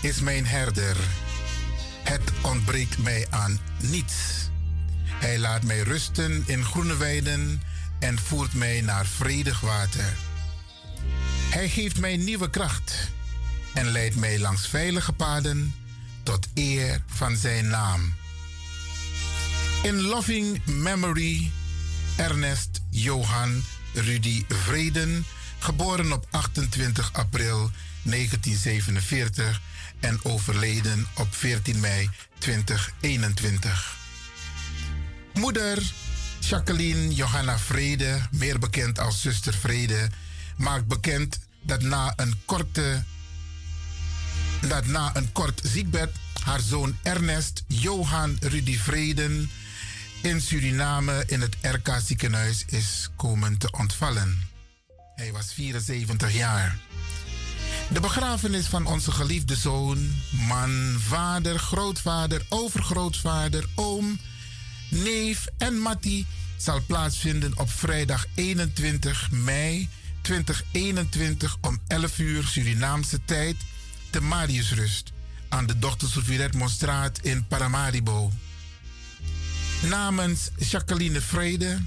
is 0.00 0.20
mijn 0.20 0.46
herder. 0.46 0.96
Het 2.02 2.22
ontbreekt 2.42 2.98
mij 2.98 3.26
aan 3.30 3.60
niets. 3.80 4.14
Hij 5.04 5.38
laat 5.38 5.62
mij 5.62 5.80
rusten 5.80 6.42
in 6.46 6.64
groene 6.64 6.96
weiden 6.96 7.62
en 7.98 8.18
voert 8.18 8.54
mij 8.54 8.80
naar 8.80 9.06
vredig 9.06 9.60
water. 9.60 10.16
Hij 11.50 11.68
geeft 11.68 11.98
mij 11.98 12.16
nieuwe 12.16 12.50
kracht 12.50 13.10
en 13.74 13.86
leidt 13.86 14.16
mij 14.16 14.38
langs 14.38 14.68
veilige 14.68 15.12
paden 15.12 15.74
tot 16.22 16.48
eer 16.54 17.02
van 17.06 17.36
zijn 17.36 17.68
naam. 17.68 18.14
In 19.82 20.00
loving 20.00 20.64
memory 20.64 21.50
Ernest 22.16 22.80
Johan 22.90 23.64
Rudy 23.94 24.44
Vreden, 24.48 25.24
geboren 25.58 26.12
op 26.12 26.26
28 26.30 27.12
april 27.12 27.70
1947 28.02 29.60
en 30.00 30.24
overleden 30.24 31.06
op 31.14 31.34
14 31.34 31.80
mei 31.80 32.10
2021. 32.38 33.96
Moeder 35.34 35.92
Jacqueline 36.40 37.14
Johanna 37.14 37.58
Vrede, 37.58 38.20
meer 38.30 38.58
bekend 38.58 38.98
als 38.98 39.20
zuster 39.20 39.54
Vrede, 39.54 40.08
maakt 40.56 40.86
bekend 40.86 41.38
dat 41.62 41.82
na 41.82 42.12
een 42.16 42.34
korte 42.44 43.04
dat 44.68 44.86
na 44.86 45.16
een 45.16 45.32
kort 45.32 45.60
ziekbed 45.64 46.10
haar 46.42 46.60
zoon 46.60 46.98
Ernest 47.02 47.64
Johan 47.66 48.36
Rudy 48.40 48.78
Vreden 48.78 49.50
in 50.22 50.40
Suriname 50.40 51.22
in 51.26 51.40
het 51.40 51.56
RK 51.62 51.88
ziekenhuis 52.04 52.64
is 52.66 53.08
komen 53.16 53.58
te 53.58 53.70
ontvallen. 53.70 54.48
Hij 55.14 55.32
was 55.32 55.52
74 55.52 56.32
jaar. 56.32 56.78
De 57.90 58.00
begrafenis 58.00 58.66
van 58.66 58.86
onze 58.86 59.12
geliefde 59.12 59.56
zoon, 59.56 60.10
man, 60.30 60.96
vader, 60.98 61.58
grootvader, 61.58 62.46
overgrootvader, 62.48 63.66
oom, 63.74 64.18
neef 64.88 65.46
en 65.58 65.78
Matti 65.78 66.26
zal 66.56 66.80
plaatsvinden 66.86 67.58
op 67.58 67.70
vrijdag 67.70 68.26
21 68.34 69.30
mei 69.30 69.88
2021 70.20 71.56
om 71.60 71.80
11 71.86 72.18
uur 72.18 72.44
Surinaamse 72.44 73.20
tijd 73.24 73.56
te 74.10 74.20
Mariusrust 74.20 75.12
aan 75.48 75.66
de 75.66 75.78
Dochter 75.78 76.08
Sofie 76.08 76.50
in 77.22 77.46
Paramaribo. 77.46 78.32
Namens 79.82 80.50
Jacqueline 80.58 81.20
Vrede, 81.20 81.78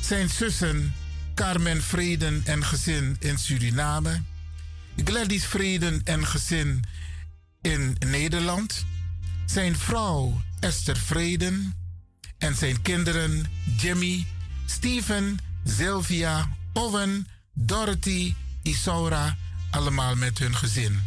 zijn 0.00 0.28
zussen 0.28 0.94
Carmen 1.34 1.82
Vreden 1.82 2.42
en 2.44 2.64
gezin 2.64 3.16
in 3.18 3.38
Suriname, 3.38 4.22
Gladys 5.04 5.44
Vreden 5.44 6.00
en 6.04 6.26
gezin 6.26 6.84
in 7.60 7.96
Nederland, 8.06 8.84
zijn 9.46 9.76
vrouw 9.76 10.42
Esther 10.60 10.96
Vreden 10.96 11.74
en 12.38 12.54
zijn 12.54 12.82
kinderen 12.82 13.46
Jimmy, 13.76 14.26
Steven, 14.66 15.38
Sylvia, 15.64 16.56
Owen, 16.72 17.26
Dorothy, 17.52 18.34
Isaura, 18.62 19.36
allemaal 19.70 20.14
met 20.14 20.38
hun 20.38 20.54
gezin. 20.54 21.02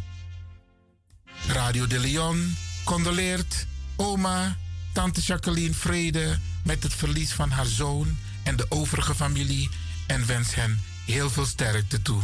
Radio 1.47 1.87
de 1.87 1.99
Leon 1.99 2.55
condoleert 2.83 3.65
oma, 3.95 4.57
tante 4.93 5.21
Jacqueline 5.21 5.73
Vrede 5.73 6.39
met 6.63 6.83
het 6.83 6.93
verlies 6.93 7.31
van 7.31 7.49
haar 7.49 7.65
zoon 7.65 8.17
en 8.43 8.55
de 8.55 8.65
overige 8.69 9.15
familie 9.15 9.69
en 10.07 10.25
wens 10.25 10.55
hen 10.55 10.81
heel 11.05 11.29
veel 11.29 11.45
sterkte 11.45 12.01
toe. 12.01 12.23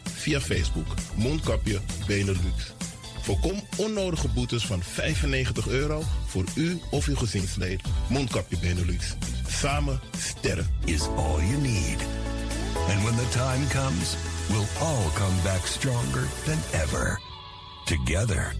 via 0.21 0.41
Facebook 0.41 0.87
Mondkapje 1.15 1.79
Benelux. 2.07 2.73
Voorkom 3.21 3.61
onnodige 3.77 4.27
boetes 4.27 4.65
van 4.65 4.83
95 4.83 5.67
euro 5.67 6.03
voor 6.25 6.43
u 6.55 6.79
of 6.91 7.07
uw 7.07 7.15
gezinslid. 7.15 7.81
Mondkapje 8.09 8.57
Benelux. 8.57 9.15
Samen 9.47 9.99
sterren. 10.17 10.67
Is 10.85 11.01
all 11.01 11.39
you 11.39 11.57
need. 11.57 11.97
And 12.89 13.03
when 13.03 13.15
the 13.15 13.27
time 13.29 13.67
comes, 13.67 14.15
we'll 14.49 14.67
all 14.79 15.09
come 15.13 15.41
back 15.43 15.65
stronger 15.65 16.27
than 16.45 16.81
ever. 16.81 17.19
Together. 17.85 18.53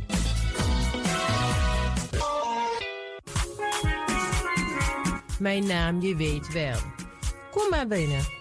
Mijn 5.40 5.68
naam 5.68 6.02
je 6.02 6.16
weet 6.16 6.54
wel. 6.54 6.80
Kom 7.52 7.70
maar 7.70 7.88
binnen. 7.88 8.41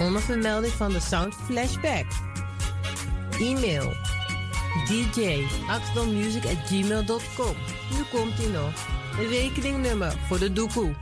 Onder 0.00 0.22
vermelding 0.22 0.72
van 0.72 0.92
de 0.92 1.00
Sound 1.00 1.34
Flashback. 1.46 2.04
E-mail 3.40 3.92
dj 4.88 5.44
at 5.68 5.82
gmail.com. 6.66 7.56
Nu 7.90 8.02
komt 8.10 8.38
ie 8.38 8.48
nog. 8.48 8.72
Rekeningnummer 9.28 10.12
voor 10.28 10.38
de 10.38 10.52
doekoe. 10.52 10.94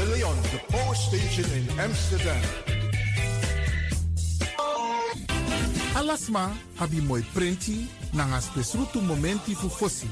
De 0.00 0.06
Leon, 0.06 0.34
the 0.44 0.58
power 0.72 0.94
station 0.94 1.44
in 1.52 1.78
Amsterdam. 1.78 2.40
Alasma 5.94 6.56
abi 6.78 7.00
moi 7.00 7.22
prenti 7.34 7.86
nanga 8.12 8.40
spesrutu 8.40 9.00
momenti 9.00 9.54
fu 9.54 9.68
fosi. 9.68 10.08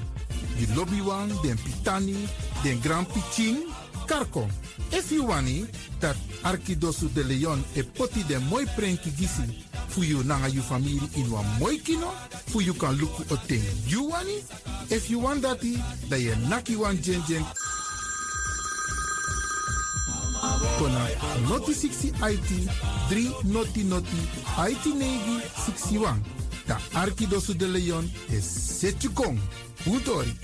Di 0.57 0.67
lobby 0.75 1.01
wan, 1.01 1.29
den 1.43 1.57
pitani, 1.57 2.29
den 2.63 2.79
grand 2.81 3.07
piching, 3.07 3.65
karko. 4.07 4.47
If 4.93 5.11
you 5.11 5.25
wani, 5.25 5.67
dat 6.01 6.17
Arkidosu 6.43 7.09
de 7.15 7.25
Leon 7.25 7.65
e 7.75 7.83
poti 7.83 8.23
den 8.25 8.43
moi 8.51 8.67
prenki 8.77 9.11
gisi 9.11 9.65
fu 9.89 10.03
you 10.03 10.23
nanga 10.23 10.49
you 10.49 10.61
family 10.61 11.01
in 11.17 11.31
wan 11.31 11.47
kino, 11.83 12.13
fu 12.47 12.61
you 12.61 12.75
kan 12.75 12.95
luku 12.95 13.25
o 13.33 13.37
ten 13.47 13.65
you 13.87 14.11
wani. 14.11 14.45
If 14.91 15.09
you 15.09 15.19
want 15.19 15.43
dati, 15.43 15.81
da 16.11 16.17
ye 16.17 16.35
naki 16.49 16.77
wan 16.77 17.01
jen 17.01 17.23
jen 17.27 17.45
kona 20.79 21.09
noti 21.49 21.75
60 21.75 22.13
IT 22.33 22.51
3 23.11 23.51
noti 23.53 23.83
noti 23.85 24.21
IT 24.71 24.85
negi 24.95 25.37
61. 25.67 26.23
Da 26.67 26.79
Arkidosu 26.93 27.57
de 27.57 27.67
Leon 27.67 28.13
is 28.29 28.79
Setjukong. 28.79 29.39
Utori. 29.87 30.37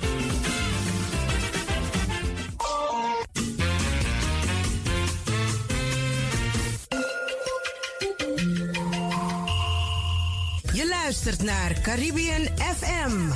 Je 10.73 10.87
luistert 11.03 11.43
naar 11.43 11.81
Caribbean 11.81 12.49
FM, 12.57 13.29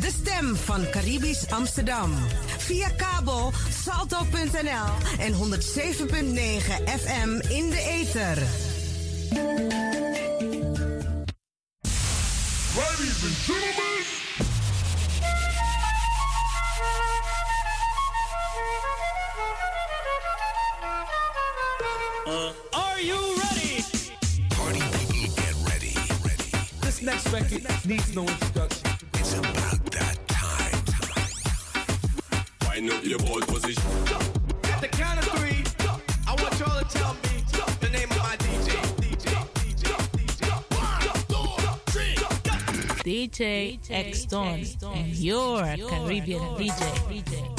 de 0.00 0.10
stem 0.20 0.56
van 0.56 0.90
Caribisch 0.90 1.50
Amsterdam. 1.50 2.12
Via 2.66 2.90
kabel 2.96 3.50
salto.nl 3.70 5.18
en 5.18 5.34
107.9 5.34 6.84
FM 6.84 7.40
in 7.48 7.70
de 7.70 7.80
ether. 7.80 8.38
Ladies 12.74 13.22
and 13.24 13.36
gentlemen. 13.46 14.04
Are 22.72 23.00
you 23.00 23.20
ready? 23.36 23.84
Party 24.50 24.80
people 24.80 25.34
get 25.36 25.54
ready. 25.68 25.94
Ready. 26.24 26.50
This 26.80 27.00
next 27.02 27.28
record 27.32 27.62
needs 27.86 28.14
no 28.14 28.22
introduction. 28.22 28.75
Wind 32.86 32.98
up 32.98 33.04
your 33.04 33.18
boy 33.18 33.40
position. 33.40 33.82
At 34.64 34.80
the 34.80 34.86
count 34.86 35.18
of 35.18 35.24
three, 35.38 35.64
I 36.28 36.34
want 36.40 36.60
y'all 36.60 36.80
to 36.80 36.88
tell 36.88 37.14
me 37.14 37.42
the 37.80 37.88
name 37.88 38.08
of 38.12 38.18
my 38.18 38.36
DJ. 38.36 38.76
DJ, 39.00 39.26
DJ, 39.54 39.90
DJ. 40.14 40.46
One, 40.78 41.02
two, 41.26 41.72
three, 41.90 42.14
DJ 43.02 43.78
X 43.90 44.26
Don 44.26 44.64
and 44.94 45.16
your 45.16 45.62
Caribbean 45.88 46.40
DJ. 46.40 47.55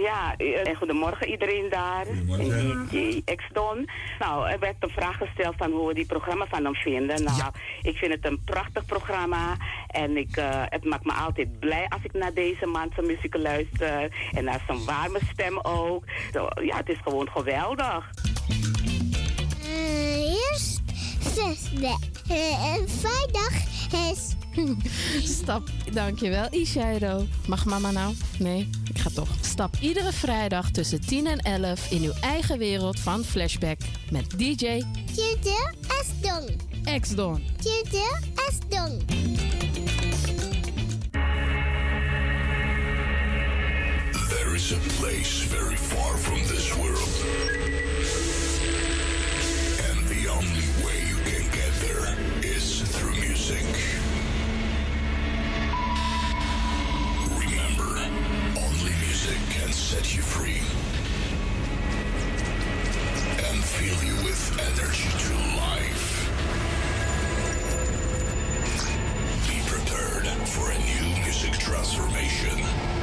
Ja, 0.00 0.36
eh, 0.36 0.76
goedemorgen 0.76 1.28
iedereen 1.28 1.68
daar. 1.70 2.06
Goedemorgen. 2.06 2.88
DJ 2.90 3.22
X-Don. 3.36 3.88
Nou, 4.18 4.48
er 4.48 4.58
werd 4.58 4.76
een 4.78 4.90
vraag 4.90 5.16
gesteld 5.16 5.54
van 5.56 5.70
hoe 5.70 5.88
we 5.88 5.94
die 5.94 6.06
programma 6.06 6.46
van 6.46 6.64
hem 6.64 6.74
vinden. 6.74 7.24
Nou, 7.24 7.52
ik 7.82 7.96
vind 7.96 8.12
het 8.12 8.26
een 8.26 8.40
prachtig 8.44 8.84
programma. 8.84 9.56
En 9.86 10.16
ik, 10.16 10.36
eh, 10.36 10.62
het 10.64 10.84
maakt 10.84 11.04
me 11.04 11.12
altijd 11.12 11.58
blij 11.58 11.86
als 11.88 12.02
ik 12.02 12.12
naar 12.12 12.34
deze 12.34 12.66
man 12.66 12.90
zijn 12.94 13.06
muziek 13.06 13.36
luister. 13.36 14.28
En 14.32 14.44
naar 14.44 14.62
zijn 14.66 14.84
warme 14.84 15.20
stem 15.32 15.58
ook. 15.62 16.04
Zo, 16.32 16.48
ja, 16.62 16.76
het 16.76 16.88
is 16.88 16.98
gewoon 17.02 17.28
geweldig. 17.30 18.10
eerst 20.50 20.82
zesde. 21.20 21.96
Uh, 22.30 22.74
vrijdag 22.86 23.52
is. 24.10 24.34
Stap, 25.38 25.62
dankjewel 25.92 26.46
Ishairo. 26.50 27.24
Mag 27.46 27.64
mama 27.64 27.90
nou? 27.90 28.14
Nee, 28.38 28.68
ik 28.90 28.98
ga 28.98 29.10
toch. 29.14 29.28
Stap 29.40 29.76
iedere 29.80 30.12
vrijdag 30.12 30.70
tussen 30.70 31.00
10 31.00 31.26
en 31.26 31.38
11 31.38 31.90
in 31.90 32.02
uw 32.02 32.12
eigen 32.20 32.58
wereld 32.58 33.00
van 33.00 33.24
Flashback 33.24 33.78
met 34.10 34.30
DJ 34.38 34.82
Tjede 35.14 35.74
Esdong. 36.00 36.50
X-Don. 37.00 37.44
Tjede 37.60 38.18
Esdong. 38.48 39.02
There 44.28 44.54
is 44.54 44.72
a 44.72 44.78
place 44.98 45.46
very 45.48 45.76
far 45.76 46.16
from 46.18 46.38
this 46.46 46.74
world. 46.74 47.69
Can 59.70 59.78
set 59.78 60.16
you 60.16 60.22
free 60.22 60.58
and 63.46 63.64
fill 63.64 64.02
you 64.04 64.16
with 64.24 64.58
energy 64.58 65.10
to 65.22 65.32
life. 65.60 66.08
Be 69.46 69.60
prepared 69.70 70.26
for 70.48 70.72
a 70.72 70.78
new 70.78 71.22
music 71.22 71.52
transformation. 71.52 72.99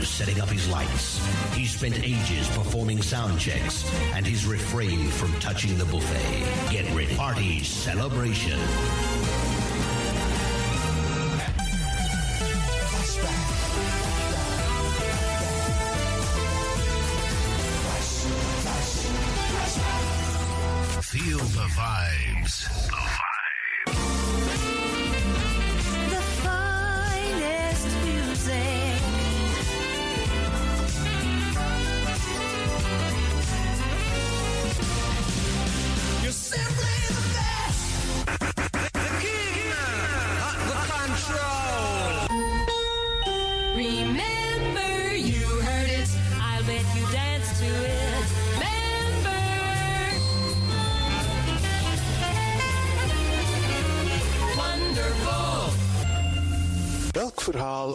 Hours 0.00 0.08
setting 0.08 0.40
up 0.40 0.48
his 0.48 0.68
lights. 0.68 1.20
He 1.54 1.66
spent 1.66 2.02
ages 2.02 2.48
performing 2.48 3.02
sound 3.02 3.38
checks, 3.38 3.84
and 4.14 4.26
he's 4.26 4.46
refrained 4.46 5.12
from 5.12 5.32
touching 5.40 5.76
the 5.76 5.84
buffet. 5.84 6.70
Get 6.70 6.92
ready. 6.94 7.14
Party 7.16 7.62
celebration. 7.62 8.58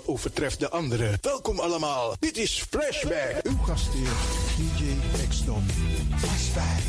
Overtreft 0.07 0.59
de 0.59 0.69
andere? 0.69 1.17
Welkom 1.21 1.59
allemaal. 1.59 2.15
Dit 2.19 2.37
is 2.37 2.65
Flashback. 2.69 3.39
Uw 3.43 3.57
gastheer, 3.57 4.11
DJ 4.57 4.95
X-Don. 5.29 5.65
Flashback. 6.15 6.83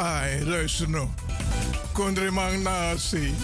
ai, 0.00 0.40
luister 0.44 0.88
nou. 0.88 1.08
Kondremang 1.92 2.62
nasi. 2.62 3.34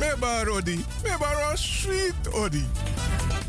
Meba 0.00 0.44
rodi, 0.44 0.84
meba 1.04 1.56
sweet 1.56 2.28
odi. 2.32 2.64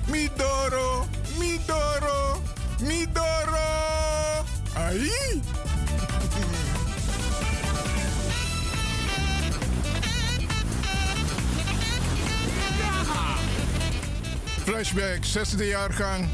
Midoro, 0.07 1.07
midoro, 1.39 2.41
midoro. 2.79 3.67
Ai. 4.75 5.41
Flashback, 14.65 15.23
60 15.23 15.67
jaargang. 15.67 16.27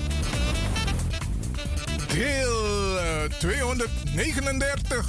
Deel 2.09 2.97
uh, 2.97 3.29
200. 3.39 4.02
39. 4.13 5.05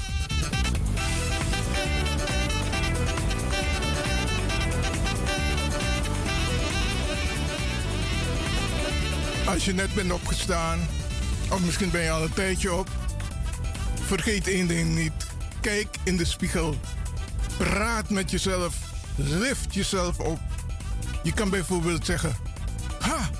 Als 9.47 9.65
je 9.65 9.75
net 9.75 9.95
bent 9.95 10.13
opgestaan, 10.13 10.89
of 11.51 11.61
misschien 11.61 11.91
ben 11.91 12.03
je 12.03 12.11
al 12.11 12.23
een 12.23 12.33
tijdje 12.33 12.73
op, 12.73 12.89
vergeet 14.07 14.49
één 14.49 14.67
ding 14.67 14.95
niet. 14.95 15.13
Kijk 15.61 15.89
in 16.05 16.17
de 16.17 16.25
spiegel. 16.25 16.75
Praat 17.57 18.11
met 18.11 18.31
jezelf. 18.31 18.77
Lift 19.17 19.75
jezelf 19.75 20.19
op. 20.19 20.41
Je 21.23 21.33
kan 21.33 21.51
bijvoorbeeld 21.51 22.07
zeggen: 22.07 22.37
Ha, 22.99 23.31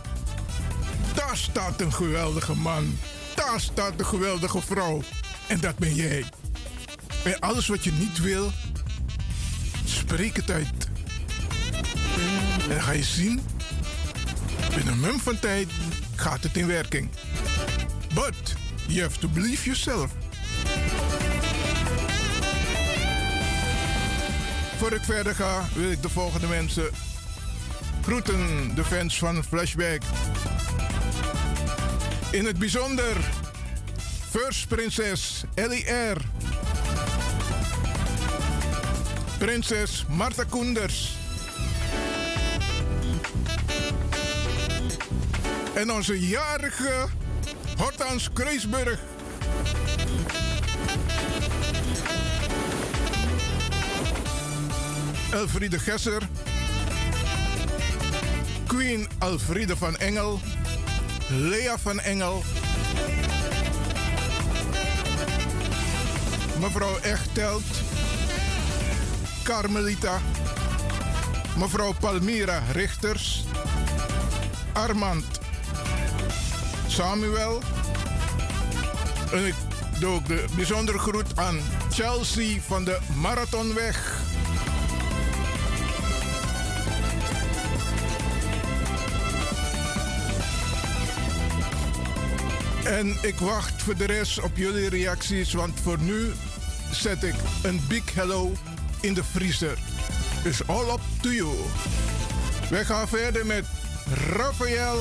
daar 1.15 1.37
staat 1.37 1.81
een 1.81 1.93
geweldige 1.93 2.55
man. 2.55 2.99
Daar 3.35 3.61
staat 3.61 3.93
een 3.97 4.07
geweldige 4.07 4.61
vrouw. 4.61 5.03
En 5.47 5.61
dat 5.61 5.79
ben 5.79 5.95
jij. 5.95 6.25
En 7.25 7.41
alles 7.41 7.67
wat 7.67 7.85
je 7.85 7.93
niet 7.93 8.21
wil, 8.21 8.53
spreek 9.85 10.37
het 10.37 10.51
uit. 10.51 10.89
En 12.71 12.83
ga 12.83 12.93
je 12.93 13.03
zien, 13.03 13.41
binnen 14.75 14.93
een 14.93 15.01
mum 15.01 15.21
van 15.21 15.39
tijd 15.39 15.69
gaat 16.15 16.43
het 16.43 16.57
in 16.57 16.67
werking. 16.67 17.09
But 18.15 18.55
you 18.87 19.01
have 19.03 19.19
to 19.19 19.29
believe 19.29 19.65
yourself. 19.65 20.11
Voor 24.79 24.93
ik 24.93 25.05
verder 25.05 25.35
ga, 25.35 25.69
wil 25.75 25.91
ik 25.91 26.03
de 26.03 26.09
volgende 26.09 26.47
mensen 26.47 26.91
groeten. 28.03 28.75
De 28.75 28.85
fans 28.85 29.19
van 29.19 29.45
Flashback. 29.45 30.03
In 32.31 32.45
het 32.45 32.59
bijzonder 32.59 33.17
First 34.35 34.69
Prinses 34.69 35.45
Ellie 35.55 35.85
R. 35.87 36.17
Prinses 39.39 40.05
Marta 40.09 40.45
Koenders. 40.45 41.17
En 45.75 45.93
onze 45.93 46.29
jarige 46.29 47.07
Hortans 47.77 48.33
Kreisburg. 48.33 48.99
Elfriede 55.31 55.79
Gesser. 55.79 56.23
Queen 58.67 59.09
Elfriede 59.19 59.77
van 59.77 59.97
Engel. 59.97 60.41
Lea 61.29 61.79
van 61.79 62.01
Engel. 62.01 62.43
Mevrouw 66.61 66.99
Echtelt. 67.03 67.63
Carmelita. 69.43 70.21
Mevrouw 71.57 71.93
Palmira 72.01 72.63
Richters. 72.73 73.45
Armand. 74.73 75.25
Samuel. 76.87 77.63
En 79.33 79.47
ik 79.47 79.55
doe 80.01 80.15
ook 80.15 80.27
de 80.27 80.45
bijzondere 80.57 80.99
groet 80.99 81.37
aan 81.39 81.61
Chelsea 81.91 82.61
van 82.67 82.85
de 82.85 82.99
Marathonweg. 83.15 84.24
En 92.85 93.17
ik 93.23 93.39
wacht 93.39 93.83
voor 93.83 93.97
de 93.97 94.05
rest 94.05 94.41
op 94.41 94.57
jullie 94.57 94.89
reacties, 94.89 95.53
want 95.53 95.81
voor 95.83 95.99
nu 96.01 96.33
zet 96.91 97.23
ik 97.23 97.35
een 97.63 97.81
big 97.89 98.15
hello 98.15 98.53
in 99.01 99.15
de 99.15 99.25
vriezer. 99.25 99.79
Is 100.43 100.67
all 100.67 100.89
up 100.89 101.01
to 101.21 101.29
you. 101.31 101.49
Wij 102.71 102.85
gaan 102.85 103.09
verder 103.09 103.47
met 103.47 103.65
Rafael 104.37 104.99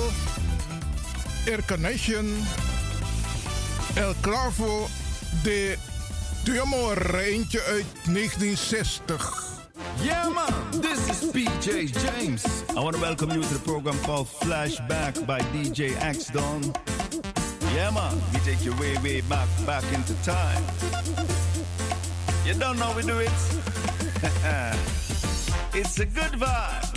Ercanation 1.45 2.45
El 3.93 4.13
Clavo 4.21 4.87
de 5.43 5.77
Tuamor, 6.43 7.15
eentje 7.15 7.61
uit 7.61 7.85
1960. 8.03 9.43
Yeah, 10.01 10.33
man, 10.33 10.81
this 10.81 11.07
is 11.07 11.29
PJ 11.31 11.91
James. 11.99 12.43
I 12.69 12.79
want 12.79 12.95
to 12.95 13.01
welcome 13.01 13.31
you 13.31 13.41
to 13.41 13.53
the 13.53 13.59
program 13.59 13.99
called 14.01 14.27
Flashback 14.27 15.25
by 15.25 15.39
DJ 15.53 15.93
X 16.13 16.27
Don. 16.27 16.92
Yeah, 17.73 17.89
man, 17.89 18.21
we 18.31 18.39
take 18.41 18.63
you 18.63 18.71
way, 18.75 18.95
way 19.03 19.21
back, 19.21 19.49
back 19.65 19.83
into 19.91 20.13
time. 20.23 20.63
You 22.45 22.53
don't 22.53 22.77
know 22.77 22.93
we 22.95 23.01
do 23.01 23.17
it? 23.17 23.31
it's 25.73 25.99
a 25.99 26.05
good 26.05 26.33
vibe. 26.33 26.92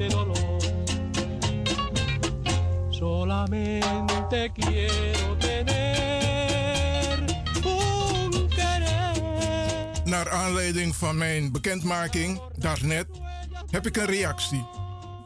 Resiste 0.00 0.08
dolor. 0.08 0.36
Solamente 2.90 4.50
quiero 4.54 5.36
tener 5.38 7.18
un 7.64 8.48
querer. 8.48 10.02
Naar 10.04 10.30
aanleiding 10.30 10.94
van 10.94 11.18
mijn 11.18 11.52
bekendmaking 11.52 12.40
daarnet 12.56 13.06
heb 13.70 13.86
ik 13.86 13.96
een 13.96 14.06
reactie. 14.06 14.66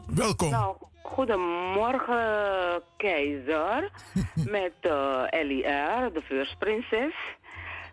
Welkom. 0.07 0.49
Nou, 0.49 0.75
goedemorgen, 1.01 2.81
keizer. 2.97 3.91
met 4.57 4.73
eh 4.81 5.23
LIR, 5.31 6.13
de 6.13 6.21
Prinses. 6.59 7.13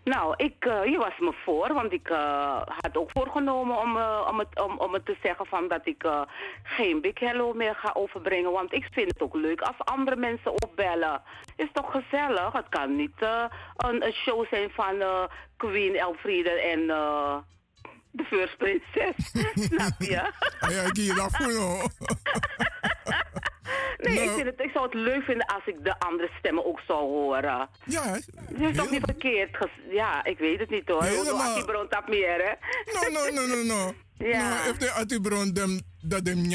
Nou, 0.03 0.33
ik, 0.37 0.65
eh, 0.65 0.85
je 0.85 0.97
was 0.97 1.19
me 1.19 1.33
voor, 1.43 1.73
want 1.73 1.93
ik 1.93 2.09
eh, 2.09 2.61
had 2.65 2.97
ook 2.97 3.11
voorgenomen 3.11 3.77
om, 3.77 3.97
eh, 3.97 4.27
om, 4.29 4.39
het, 4.39 4.61
om, 4.61 4.77
om 4.77 4.93
het 4.93 5.05
te 5.05 5.17
zeggen 5.23 5.45
van 5.45 5.67
dat 5.67 5.81
ik 5.83 6.05
geen 6.63 7.01
Big 7.01 7.19
Hello 7.19 7.53
meer 7.53 7.75
ga 7.75 7.91
overbrengen. 7.93 8.51
Want 8.51 8.73
ik 8.73 8.87
vind 8.91 9.07
het 9.07 9.21
ook 9.21 9.35
leuk 9.35 9.61
als 9.61 9.75
andere 9.77 10.15
mensen 10.15 10.63
opbellen. 10.63 11.21
Is 11.55 11.69
toch 11.73 11.91
gezellig? 11.91 12.53
Het 12.53 12.69
kan 12.69 12.95
niet 12.95 13.21
een, 13.77 14.05
een 14.05 14.13
show 14.13 14.45
zijn 14.45 14.69
van 14.69 15.03
Queen 15.57 15.95
Elfriede 15.95 16.51
en 16.51 16.87
de 18.11 18.23
First 18.23 18.57
Prinses. 18.57 19.31
Snap 19.69 20.01
je? 20.01 20.31
Ja, 20.73 20.81
ik 20.81 20.95
hier 20.95 21.21
afvoer. 21.21 21.87
Nee, 24.03 24.15
Nou. 24.15 24.27
ik, 24.29 24.33
vind 24.35 24.45
het, 24.45 24.59
ik 24.59 24.71
zou 24.73 24.85
het 24.85 24.93
leuk 24.93 25.23
vinden 25.23 25.45
als 25.45 25.65
ik 25.65 25.83
de 25.83 25.99
andere 25.99 26.29
stemmen 26.39 26.65
ook 26.65 26.79
zou 26.87 26.99
horen. 26.99 27.69
Ja, 27.85 28.03
Het 28.13 28.59
is 28.59 28.75
toch 28.77 28.91
niet 28.91 29.03
verkeerd? 29.03 29.57
Ja, 29.89 30.23
ik 30.23 30.37
weet 30.37 30.59
het 30.59 30.69
niet 30.69 30.89
hoor. 30.89 31.03
Helemaal. 31.03 31.41
Als 31.41 31.53
die 31.55 31.65
bron 31.65 31.87
tap 31.89 32.07
meer, 32.09 32.37
hè? 32.37 32.53
No, 32.93 33.19
no, 33.19 33.29
no, 33.41 33.55
no, 33.55 33.63
no. 33.63 33.93
Ja. 34.31 34.49
No, 34.49 34.69
if 34.71 34.77
de 34.77 34.91
ati 34.91 35.19
bron 35.19 35.53
dem, 35.53 35.81
dat 36.01 36.25
dem 36.25 36.49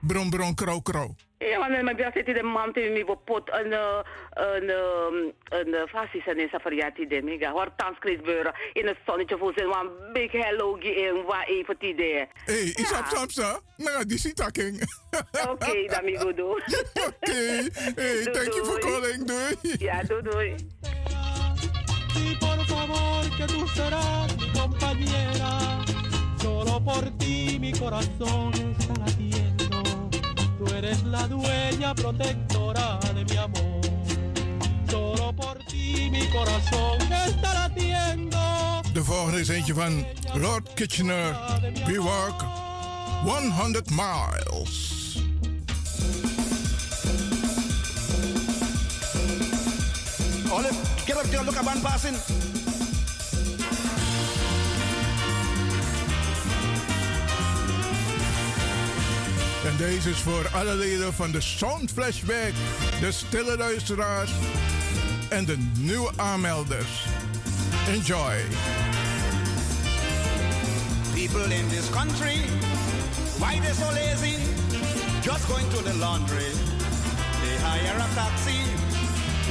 bron 0.00 0.30
bron 0.30 0.54
krauw 0.54 0.80
krauw. 0.80 1.14
Ja, 1.48 1.58
maar 1.58 1.84
mijn 1.84 1.96
bias 1.96 2.12
zit 2.12 2.26
in 2.26 2.34
de 2.34 2.42
man 2.42 2.72
te 2.72 2.80
mi 2.80 3.04
pot 3.24 3.50
een 3.52 3.72
eh, 3.72 3.98
een 4.30 4.68
een 4.68 5.34
een 5.74 5.88
fasis 5.88 6.26
en 6.26 6.38
esa 6.38 6.58
variati 6.60 7.06
de 7.06 7.22
mega. 7.22 7.50
Hoor 7.50 7.72
Chris 8.00 8.20
Beuren 8.20 8.54
in 8.72 8.86
het 8.86 8.96
zonnetje 9.06 9.36
voor 9.38 9.52
zijn 9.56 9.68
een 9.68 10.12
big 10.12 10.32
hello 10.32 10.74
in 10.74 11.22
waar 11.24 11.46
even 11.46 11.76
die 11.78 11.92
idee. 11.92 12.28
Hey, 12.44 12.74
isap 12.76 13.06
samsa, 13.06 13.60
nou, 13.76 14.06
die 14.06 14.18
zit 14.18 14.36
taking. 14.36 14.82
Oké, 15.50 15.86
dan 15.86 16.04
mi 16.04 16.16
goed 16.16 16.36
doen. 16.36 16.50
Oké, 17.06 17.32
hey, 17.94 18.22
thank 18.22 18.52
you 18.52 18.64
for 18.64 18.78
calling, 18.78 19.24
doei. 19.26 19.76
Ja, 19.78 20.02
doei 20.02 20.22
doei. 20.22 20.54
Y 22.16 22.36
por 22.38 22.64
favor 22.66 23.36
que 23.36 23.46
tú 23.46 23.66
serás 23.66 24.36
mi 24.36 24.50
compañera. 24.52 25.84
Solo 26.36 26.84
por 26.84 27.04
ti 27.18 27.58
mi 27.60 27.72
corazón 27.72 28.52
está 28.52 28.94
latiendo. 28.98 29.29
Tú 30.60 30.66
eres 30.74 31.02
la 31.04 31.26
dueña 31.26 31.94
protectora 31.94 33.00
de 33.14 33.24
mi 33.24 33.36
amor. 33.38 33.80
Solo 34.90 35.32
por 35.32 35.58
ti 35.64 36.10
mi 36.10 36.28
corazón 36.28 37.00
está 37.10 37.54
latiendo. 37.54 38.38
De 38.92 39.00
volgende 39.00 39.40
is 39.40 39.48
eentje 39.48 39.72
van 39.72 40.04
Lord 40.34 40.68
Kitchener. 40.74 41.34
We 41.86 41.98
walk 41.98 42.44
100 43.24 43.90
miles. 43.90 45.22
Olive, 50.52 50.76
get 51.06 51.16
up 51.16 51.24
there, 51.30 51.42
look 51.42 51.56
at 51.56 51.64
one 51.64 51.80
passing. 51.80 52.39
Deze 59.86 60.10
is 60.10 60.18
voor 60.18 60.48
alle 60.52 60.74
leden 60.74 61.14
van 61.14 61.30
de 61.30 61.40
Sound 61.40 61.90
Flashback, 61.92 62.52
de 63.00 63.12
stille 63.12 63.56
luisteraars 63.56 64.30
en 65.28 65.44
de 65.44 65.56
nieuwe 65.78 66.10
aanmelders. 66.16 67.06
Enjoy. 67.88 68.34
People 71.14 71.54
in 71.54 71.68
this 71.68 71.90
country, 71.90 72.36
why 73.38 73.60
they 73.60 73.72
so 73.72 73.88
lazy? 73.92 74.36
Just 75.22 75.44
going 75.48 75.68
to 75.70 75.82
the 75.82 75.96
laundry. 75.98 76.50
They 77.42 77.56
hire 77.64 78.00
a 78.06 78.08
taxi. 78.14 78.60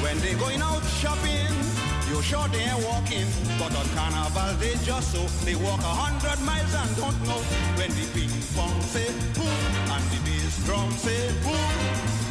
When 0.02 0.20
they 0.20 0.34
going 0.34 0.62
out 0.62 0.84
shopping, 1.02 1.54
you 2.10 2.22
sure 2.22 2.48
they 2.52 2.64
ain't 2.72 2.84
walking. 2.86 3.28
But 3.60 3.72
on 3.80 3.88
carnival 3.96 4.54
they 4.60 4.76
just 4.86 5.12
so 5.12 5.22
they 5.46 5.56
walk 5.56 5.80
a 5.80 5.94
hundred 6.04 6.40
miles 6.46 6.74
and 6.82 6.92
don't 6.98 7.20
know 7.28 7.42
when 7.78 7.90
the 7.98 8.06
ping 8.14 8.36
pong 8.56 8.82
say 8.82 9.10
boom 9.34 9.69
and 10.00 10.12
the 10.12 10.20
bass 10.26 10.56
drum 10.66 10.92
say 10.92 11.28
boom. 11.44 11.56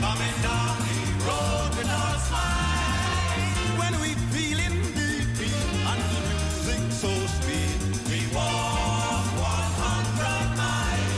Coming 0.00 0.37
down 0.42 0.76
the 0.88 1.00
road 1.26 1.70
with 1.76 1.90
a 2.02 2.07
smile. 2.26 3.42
When 3.81 3.94
we 4.00 4.11
feeling 4.33 4.76
the 4.98 5.12
beat 5.38 5.68
and 5.90 6.00
the 6.12 6.20
music 6.31 6.83
so 7.02 7.12
sweet, 7.38 7.81
we 8.11 8.20
walk 8.35 9.26
100 9.37 10.57
miles. 10.61 11.12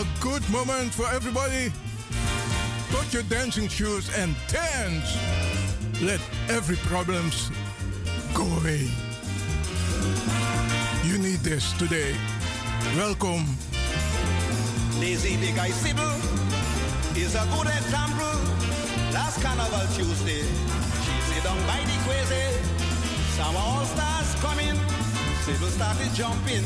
A 0.00 0.04
good 0.20 0.44
moment 0.50 0.92
for 0.92 1.06
everybody. 1.14 1.72
Put 2.90 3.12
your 3.12 3.24
dancing 3.24 3.68
shoes 3.68 4.10
and 4.16 4.34
dance. 4.48 5.16
Let 6.02 6.20
every 6.48 6.76
problems 6.92 7.50
go 8.34 8.44
away. 8.60 8.90
You 11.04 11.18
need 11.18 11.40
this 11.40 11.72
today. 11.72 12.14
Welcome. 12.96 13.44
Lazy 14.98 15.36
the 15.36 15.52
guy 15.54 15.70
Sybil 15.70 16.08
is 17.14 17.34
a 17.34 17.44
good 17.52 17.68
example. 17.68 18.34
Last 19.12 19.42
Carnival 19.42 19.86
Tuesday, 19.94 20.42
she 21.04 21.14
sit 21.28 21.44
down 21.44 21.58
by 21.66 21.80
the 21.84 21.96
crazy. 22.08 22.48
Some 23.36 23.56
all 23.56 23.84
stars 23.84 24.34
coming. 24.40 24.76
Sybil 25.44 25.68
started 25.68 26.12
jumping. 26.14 26.64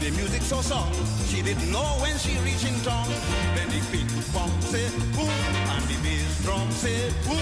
The 0.00 0.10
music 0.12 0.42
so 0.42 0.60
song, 0.60 0.92
she 1.28 1.40
didn't 1.42 1.72
know 1.72 1.88
when 2.04 2.16
she 2.18 2.36
reaching 2.44 2.78
town. 2.82 3.08
Then 3.56 3.68
the 3.70 3.80
ping 3.90 4.08
pong 4.32 4.52
say 4.60 4.90
boom 5.16 5.28
and 5.72 5.84
the 5.88 5.96
bass 6.04 6.42
drum 6.44 6.70
say 6.70 7.10
boom. 7.24 7.40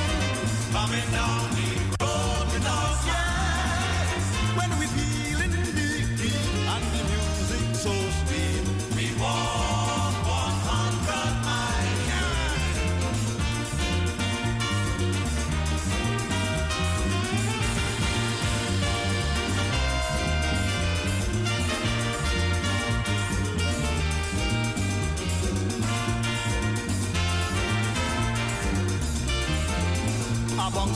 Coming 0.72 1.08
down 1.10 1.50
the 1.58 1.81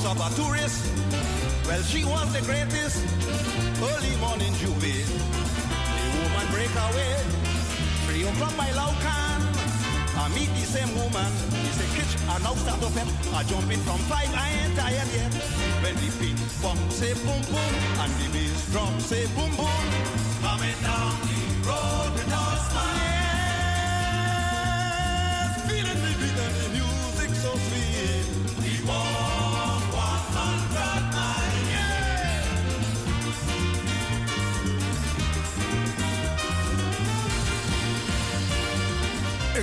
of 0.07 0.21
a 0.21 0.31
tourist. 0.37 0.87
Well, 1.67 1.83
she 1.83 2.05
was 2.05 2.33
the 2.33 2.41
greatest. 2.47 3.03
Early 3.83 4.15
morning 4.23 4.53
juvie. 4.55 5.03
The 5.03 6.09
woman 6.23 6.47
break 6.55 6.71
away. 6.71 7.15
Three 8.07 8.23
o'clock 8.23 8.57
by 8.57 8.71
Laucan. 8.79 9.41
I 10.23 10.29
meet 10.35 10.51
the 10.55 10.65
same 10.65 10.95
woman. 10.95 11.31
He 11.59 11.71
say, 11.75 11.89
Kitch, 11.99 12.15
I 12.31 12.39
now 12.39 12.55
start 12.55 12.83
up 12.87 12.95
him. 12.95 13.09
I 13.35 13.43
jump 13.45 13.71
in 13.71 13.81
from 13.81 13.99
five, 14.07 14.31
I 14.33 14.49
ain't 14.63 14.77
tired 14.77 15.11
yet. 15.11 15.33
When 15.83 15.95
the 15.97 16.09
ping 16.19 16.39
pong 16.63 16.79
say 16.91 17.13
boom 17.27 17.43
boom. 17.51 17.73
And 18.03 18.13
the 18.21 18.27
bass 18.33 18.71
drum 18.71 19.01
say 19.01 19.27
boom 19.35 19.51
boom. 19.59 19.85
Coming 20.47 20.79
down 20.87 21.15
the 21.27 21.43
road 21.67 22.11
with 22.15 22.29
no 22.31 22.45
smile. 22.71 23.06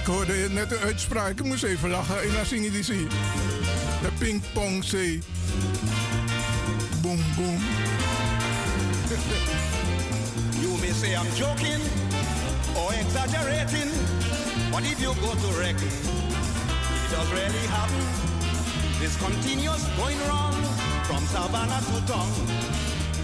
Ik 0.04 0.10
hoorde 0.10 0.50
net 0.50 0.72
een 0.72 0.78
uitspraak. 0.78 1.30
Ik 1.30 1.44
moest 1.44 1.64
even 1.64 1.90
lachen. 1.90 2.50
Die 2.50 2.84
zie. 2.84 3.08
De 4.02 4.10
pingpong 4.18 4.84
zee. 4.84 5.22
Boom, 7.02 7.20
boom. 7.38 7.58
You 10.62 10.78
may 10.80 10.92
say 10.92 11.16
I'm 11.16 11.28
joking 11.36 11.82
or 12.76 12.94
exaggerating, 12.94 13.92
but 14.72 14.82
if 14.82 15.00
you 15.00 15.14
go 15.14 15.32
to 15.32 15.60
reckon, 15.60 15.88
it 17.04 17.10
does 17.10 17.32
really 17.32 17.68
happen. 17.68 18.06
This 19.00 19.18
continuous 19.18 19.84
going 19.98 20.20
wrong 20.28 20.54
from 21.04 21.26
Savannah 21.26 21.80
to 21.80 22.06
town. 22.12 22.32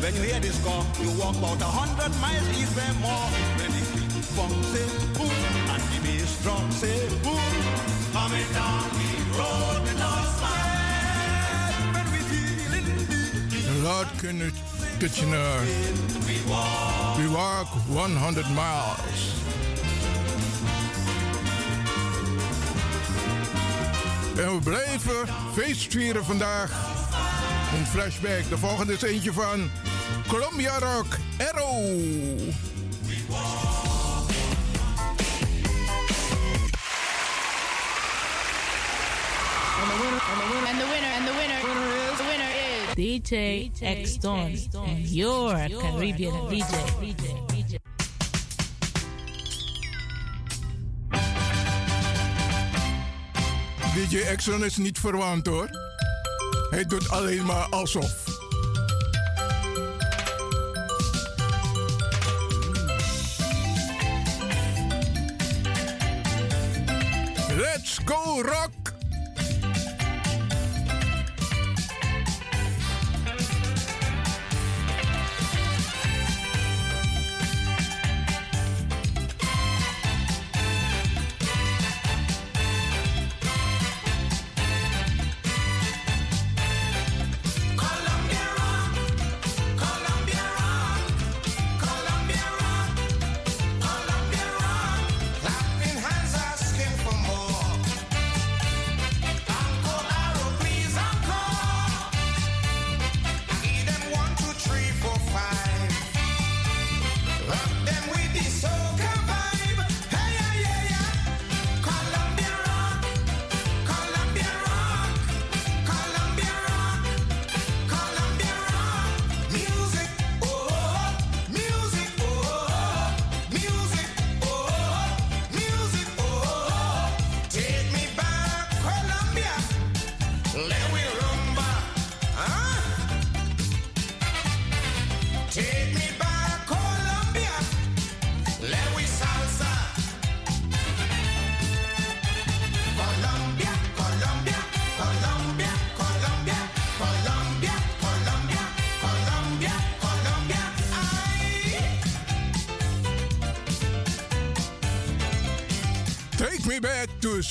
When 0.01 0.13
you 0.15 0.21
hear 0.21 0.39
this 0.39 0.63
call, 0.63 0.85
you 1.03 1.11
walk 1.19 1.35
about 1.35 1.61
a 1.61 1.71
hundred 1.79 2.11
miles, 2.21 2.49
even 2.61 2.95
more. 3.01 3.29
When 3.57 3.71
the 3.75 3.81
big 3.93 4.09
bong 4.35 4.63
say 4.63 4.87
boom 5.17 5.58
drum 6.41 6.71
say 6.71 7.08
boom, 7.23 7.39
coming 8.13 8.49
down 8.54 8.89
the 8.99 9.38
road, 9.38 9.86
the 9.86 9.93
north 9.93 10.32
side. 10.39 11.73
When 11.93 12.06
we 12.12 12.19
feeling 12.30 13.84
Lord 13.84 14.08
Kitchener. 14.99 15.60
We 17.17 17.30
walk 17.32 17.67
100 17.88 18.49
miles. 18.49 19.34
En 24.38 24.56
we 24.56 24.60
blijven 24.63 25.28
feestvieren 25.54 26.25
vandaag. 26.25 26.71
Een 27.78 27.86
flashback. 27.86 28.49
De 28.49 28.58
volgende 28.58 28.93
is 28.93 29.02
eentje 29.02 29.34
van 29.34 29.69
Columbia 30.28 30.80
Rock 30.80 31.17
Arrow. 31.38 31.99
DJ 42.99 43.71
X 43.81 44.17
Don 44.17 44.51
and 44.89 45.05
your 45.05 45.53
Caribbean 45.53 46.33
DJ. 46.49 46.73
DJ. 46.99 47.79
DJ 53.95 54.27
Exxon 54.27 54.63
is 54.63 54.77
niet 54.77 54.99
verwant 54.99 55.47
hoor. 55.47 55.69
Hij 56.69 56.85
doet 56.85 57.09
alleen 57.09 57.45
maar 57.45 57.67
alsof. 57.69 58.23
Let's 67.55 67.99
go 68.05 68.41
rock! 68.41 68.78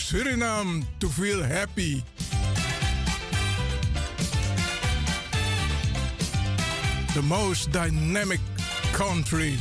Suriname 0.08 0.86
to 1.00 1.06
feel 1.06 1.42
happy. 1.42 2.02
The 7.14 7.20
most 7.20 7.72
dynamic 7.72 8.40
country. 8.94 9.58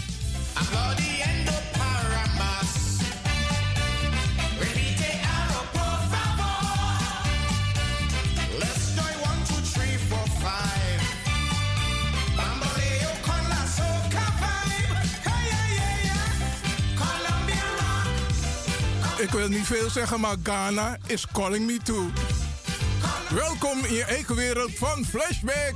Ik 19.18 19.30
wil 19.30 19.48
niet 19.48 19.66
veel 19.66 19.90
zeggen, 19.90 20.20
maar 20.20 20.36
Ghana 20.44 20.98
is 21.06 21.28
calling 21.32 21.66
me 21.66 21.78
too. 21.84 22.06
Welkom 23.30 23.86
in 23.86 23.94
je 23.94 24.04
eigen 24.04 24.36
wereld 24.36 24.72
van 24.78 25.06
Flashback. 25.06 25.76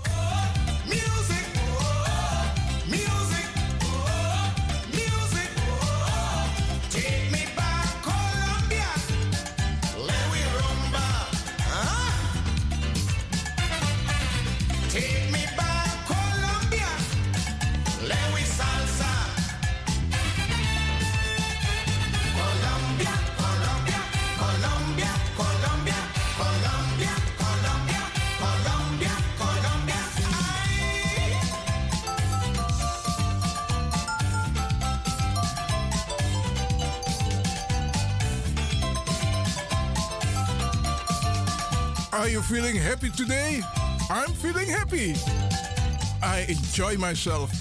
Are 42.13 42.27
you 42.27 42.41
feeling 42.41 42.75
happy 42.75 43.09
today? 43.09 43.61
I'm 44.09 44.33
feeling 44.33 44.67
happy. 44.67 45.15
I 46.21 46.45
enjoy 46.49 46.97
myself. 46.97 47.51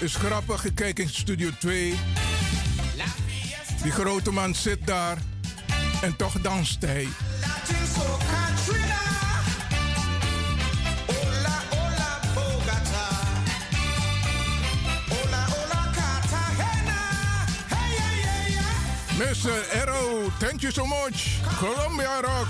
Is 0.00 0.14
grappig, 0.14 0.64
ik 0.64 0.74
kijk 0.74 0.98
in 0.98 1.08
Studio 1.08 1.50
2. 1.58 1.94
Die 3.82 3.92
grote 3.92 4.30
man 4.30 4.54
zit 4.54 4.86
daar 4.86 5.18
en 6.02 6.16
toch 6.16 6.40
danst 6.40 6.82
hij. 6.82 7.08
Mr. 19.18 19.50
Eh, 19.50 19.80
Arrow, 19.80 20.30
thank 20.38 20.62
you 20.62 20.70
so 20.70 20.86
much. 20.86 21.40
Colombia 21.58 22.20
Rock. 22.20 22.46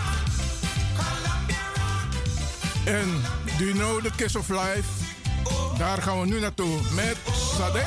En 2.84 3.08
Do 3.58 3.64
You 3.64 3.74
Know 3.74 4.00
The 4.02 4.10
Kiss 4.16 4.36
of 4.36 4.48
Life? 4.48 4.88
Daar 5.78 6.02
gaan 6.02 6.20
we 6.20 6.26
nu 6.26 6.40
naartoe 6.40 6.80
met 6.94 7.16
Sade. 7.56 7.84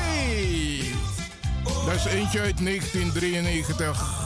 Dat 1.85 1.95
is 1.95 2.05
eentje 2.05 2.39
uit 2.39 2.57
1993. 2.63 4.20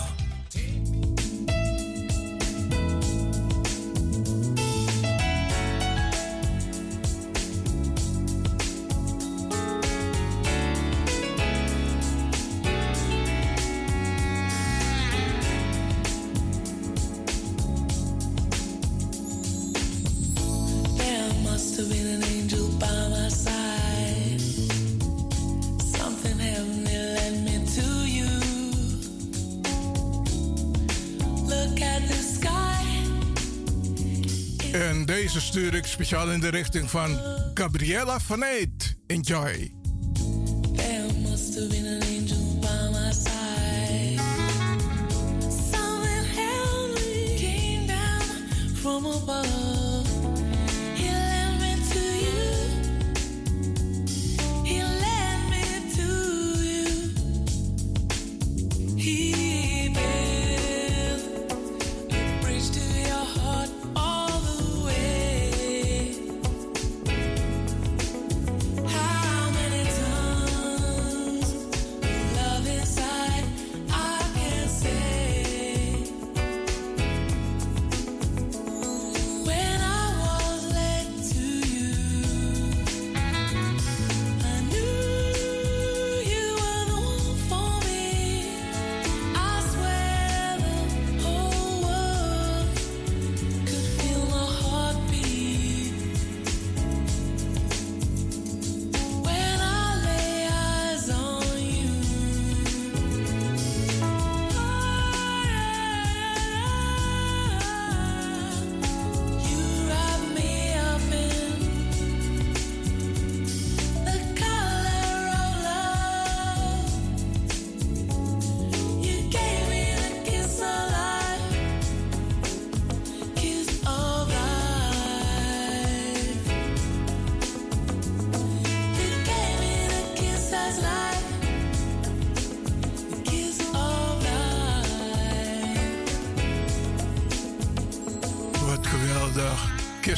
speciaal 36.05 36.31
in 36.31 36.39
de 36.39 36.49
richting 36.49 36.89
van 36.89 37.19
Gabriella 37.53 38.19
Vanuit. 38.19 38.97
Enjoy. 39.07 39.84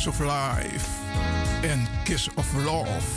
Of 0.07 0.19
Life 0.19 0.87
en 1.63 1.87
Kiss 2.03 2.29
of 2.35 2.53
Love. 2.63 3.16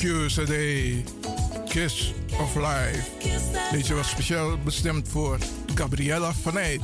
Q 0.00 0.28
CD 0.28 0.54
Kiss 1.68 2.12
of 2.40 2.54
Life. 2.54 3.04
Deze 3.70 3.94
was 3.94 4.08
speciaal 4.08 4.58
bestemd 4.58 5.08
voor 5.08 5.38
Gabriella 5.74 6.32
van 6.32 6.58
Eyt. 6.58 6.80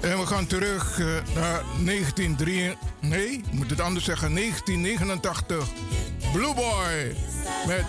En 0.00 0.18
we 0.18 0.26
gaan 0.26 0.46
terug 0.46 1.00
eh, 1.00 1.06
naar 1.34 1.62
1903. 1.84 2.76
Nee, 3.00 3.28
ik 3.28 3.52
moet 3.52 3.70
het 3.70 3.80
anders 3.80 4.04
zeggen. 4.04 4.34
1989. 4.34 5.68
Blue 6.32 6.54
Boy 6.54 7.16
met 7.66 7.84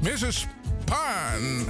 Mrs. 0.00 0.46
Pan. 0.84 1.66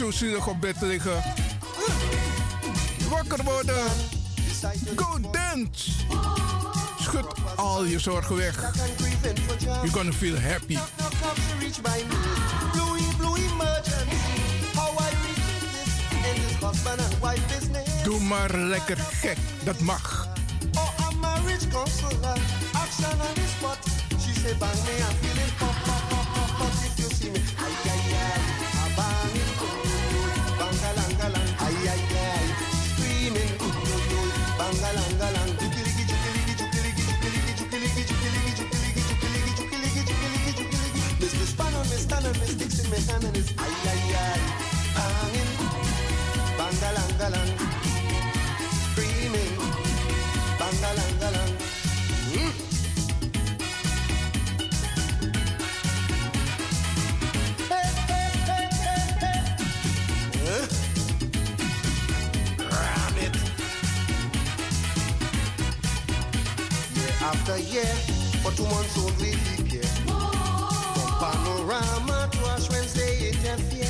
zo 0.00 0.10
zielig 0.10 0.46
op 0.46 0.60
bed 0.60 0.76
liggen. 0.80 1.22
Wakker 3.08 3.44
worden. 3.44 3.84
Go 4.96 5.30
dance. 5.30 5.90
Schud 7.00 7.24
al 7.56 7.84
je 7.84 7.98
zorgen 7.98 8.36
weg. 8.36 8.72
You're 9.62 9.88
gonna 9.88 10.12
feel 10.12 10.38
happy. 10.40 10.78
Doe 18.02 18.20
maar 18.20 18.56
lekker 18.56 18.96
gek, 18.96 19.36
dat 19.64 19.80
mag. 19.80 20.28
Oh, 20.74 21.10
I'm 21.10 21.24
a 21.24 21.34
rich 21.46 21.68
counselor. 21.68 22.38
Action 22.72 23.20
on 23.20 23.34
the 23.34 23.46
spot. 23.58 23.78
She 24.20 24.40
said, 24.40 24.58
bang 24.58 24.82
me, 24.84 24.96
I 24.96 25.26
feel 25.26 25.39
feminist. 43.00 43.52
Ay, 43.58 43.74
ay, 43.92 44.14
ay. 44.14 44.40
Banging. 44.96 45.52
Bangalangalang. 46.58 47.50
Screaming. 48.92 49.54
Bangalangalang. 50.60 51.52
Mm. 52.34 52.52
Hey, 57.70 57.88
hey, 58.10 58.30
hey, 58.48 58.66
hey, 58.84 59.02
hey. 59.22 59.40
Huh? 60.44 60.66
Year 66.94 67.14
after 67.22 67.58
year, 67.58 67.92
for 68.42 68.52
two 68.52 68.64
months 68.64 68.96
only, 68.98 69.32
Rama 71.70 72.28
Trash 72.32 72.68
Wednesday 72.70 73.28
interfere. 73.28 73.89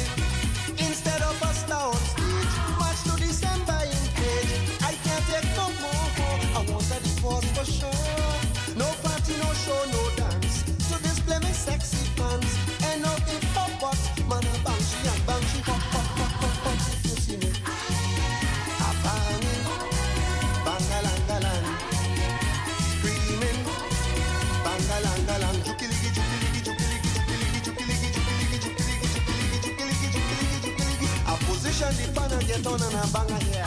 reggaeton 32.50 32.82
and 32.82 32.94
a 32.94 33.44
here. 33.44 33.64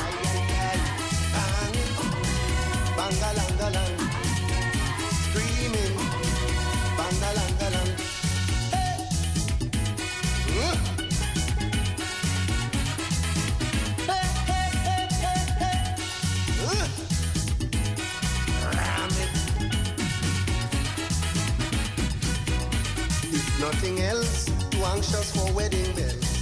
If 23.36 23.60
nothing 23.60 24.02
else, 24.02 24.46
too 24.70 24.84
anxious 24.84 25.32
for 25.32 25.52
wedding 25.54 25.92
bells. 25.96 26.33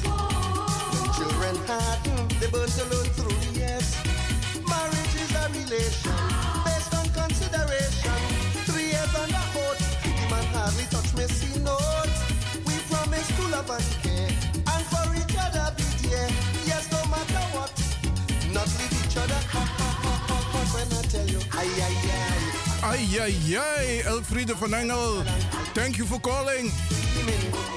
Children 1.21 1.55
harden, 1.69 2.17
they 2.39 2.49
burn 2.49 2.65
learn 2.89 3.07
through 3.13 3.37
the 3.45 3.59
years. 3.61 3.93
Marriage 4.65 5.15
is 5.21 5.29
a 5.37 5.45
relation 5.53 6.17
based 6.65 6.93
on 6.97 7.05
consideration. 7.13 8.17
Three 8.65 8.89
years 8.89 9.13
on 9.21 9.29
the 9.29 9.43
oath, 9.61 9.77
the 10.01 10.25
man 10.33 10.45
hardly 10.49 10.85
touch 10.89 11.13
me, 11.13 11.29
see 11.29 11.61
note. 11.61 12.09
We 12.65 12.73
promise 12.89 13.29
to 13.37 13.43
love 13.53 13.69
and 13.69 13.89
care, 14.01 14.33
and 14.65 14.83
for 14.89 15.05
each 15.13 15.37
other 15.37 15.69
be 15.77 15.85
there. 16.09 16.31
Yes, 16.65 16.89
no 16.89 17.05
matter 17.13 17.45
what, 17.53 17.69
not 18.49 18.65
leave 18.81 18.97
each 19.05 19.17
other. 19.21 19.37
When 20.73 20.89
I 20.89 21.01
tell 21.05 21.27
you, 21.29 21.41
ay, 21.53 21.69
ay, 21.85 21.97
ay. 23.61 24.01
Elfriede 24.09 24.55
van 24.57 24.73
Engel. 24.73 25.23
Thank 25.73 25.97
you 25.97 26.05
for 26.07 26.19
calling. 26.19 26.71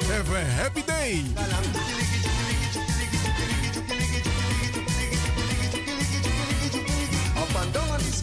Have 0.09 0.33
a 0.33 0.41
happy 0.41 0.81
day. 0.81 2.04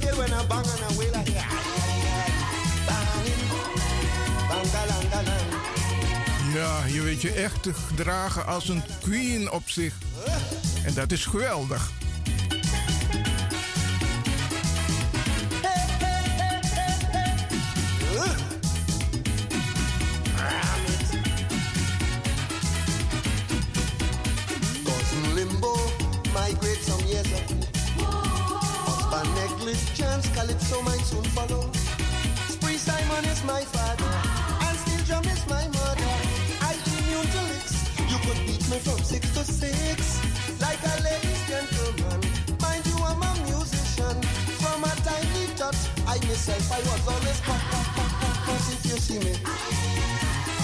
Scale 0.02 0.18
when 0.18 0.34
I 0.34 0.48
bang 0.48 0.66
and 0.66 0.82
I 0.82 0.98
wail 0.98 1.12
like. 1.12 1.30
Ja, 6.54 6.86
je 6.86 7.02
weet 7.02 7.22
je 7.22 7.32
echt 7.32 7.64
te 7.64 7.74
gedragen 7.74 8.46
als 8.46 8.70
een 8.70 8.84
queen 9.02 9.52
op 9.52 9.70
zich. 9.70 9.94
En 10.86 10.94
dat 10.94 11.12
is 11.12 11.26
geweldig. 11.26 11.92
Negligence, 30.52 30.70
Calypso 30.70 30.82
might 30.84 31.06
soon 31.06 31.24
follow. 31.24 31.72
Spree 32.50 32.78
Simon 32.78 33.26
is 33.26 33.44
my 33.44 33.62
father, 33.62 34.12
and 34.68 34.78
Steel 34.78 35.06
Drum 35.06 35.26
is 35.26 35.48
my 35.48 35.68
mother. 35.68 36.16
I 36.62 36.74
immune 36.98 37.28
to 37.28 37.42
licks. 37.52 37.76
You 38.10 38.18
could 38.20 38.40
beat 38.46 38.64
me 38.70 38.78
from 38.80 39.04
six 39.04 39.32
to 39.34 39.44
six, 39.44 40.22
like 40.62 40.80
a 40.84 41.04
ladies 41.04 41.42
gentleman. 41.48 42.22
Mind 42.62 42.86
you, 42.88 42.98
I'm 43.04 43.22
a 43.22 43.32
musician. 43.48 44.22
From 44.60 44.84
a 44.84 44.94
tiny 45.04 45.48
tot, 45.56 45.78
I 46.08 46.18
myself 46.28 46.72
I 46.72 46.80
was 46.80 47.08
always 47.08 47.40
hot, 47.40 47.62
hot, 47.72 47.88
hot, 47.96 48.12
hot. 48.46 48.62
If 48.74 48.86
you 48.86 48.98
see 48.98 49.20
me, 49.20 49.34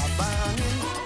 a 0.04 0.08
banging, 0.18 0.97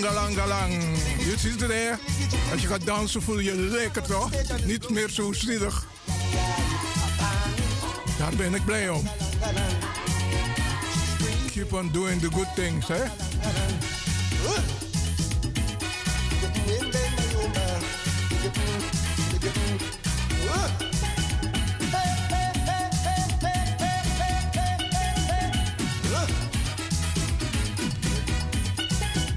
jukiligi. 0.00 0.36
Bangalangalang. 0.36 0.72
Je 1.18 1.34
ziet 1.38 1.60
het 1.60 1.70
hè? 1.70 1.90
Als 2.52 2.62
je 2.62 2.66
gaat 2.66 2.86
dansen 2.86 3.22
voel 3.22 3.38
je 3.38 3.54
je 3.54 3.60
lekker 3.60 4.02
toch? 4.02 4.30
Niet 4.64 4.88
meer 4.88 5.08
zo 5.08 5.32
zielig. 5.32 5.86
Daar 8.18 8.34
ben 8.36 8.54
ik 8.54 8.64
blij 8.64 8.88
om. 8.88 9.08
Keep 11.52 11.72
on 11.72 11.90
doing 11.92 12.20
the 12.20 12.28
good 12.30 12.54
things, 12.54 12.88
hè? 12.88 13.02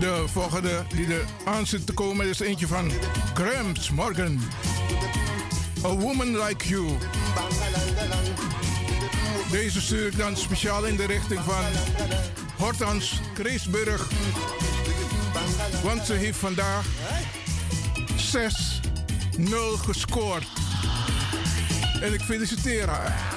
De 0.04 0.24
volgende 0.28 0.84
die 0.96 1.14
er 1.14 1.26
aan 1.46 1.68
zit 1.68 1.86
te 1.86 1.94
komen 1.94 2.28
is 2.28 2.40
eentje 2.40 2.68
van 2.68 2.92
Gramps 3.34 3.90
Morgan. 3.90 4.40
A 5.86 5.88
Woman 5.88 6.44
Like 6.44 6.68
You. 6.68 6.88
Deze 9.52 9.82
stuur 9.82 10.08
ik 10.08 10.18
dan 10.18 10.38
speciaal 10.38 10.86
in 10.86 10.96
de 10.96 11.06
richting 11.06 11.40
van 11.40 11.64
Hortans 12.58 13.20
Kreesburg. 13.34 14.10
Want 15.84 16.06
ze 16.06 16.14
heeft 16.14 16.38
vandaag 16.38 16.86
6-0 19.36 19.46
gescoord. 19.86 20.48
En 22.02 22.14
ik 22.14 22.22
feliciteer 22.22 22.90
haar. 22.90 23.32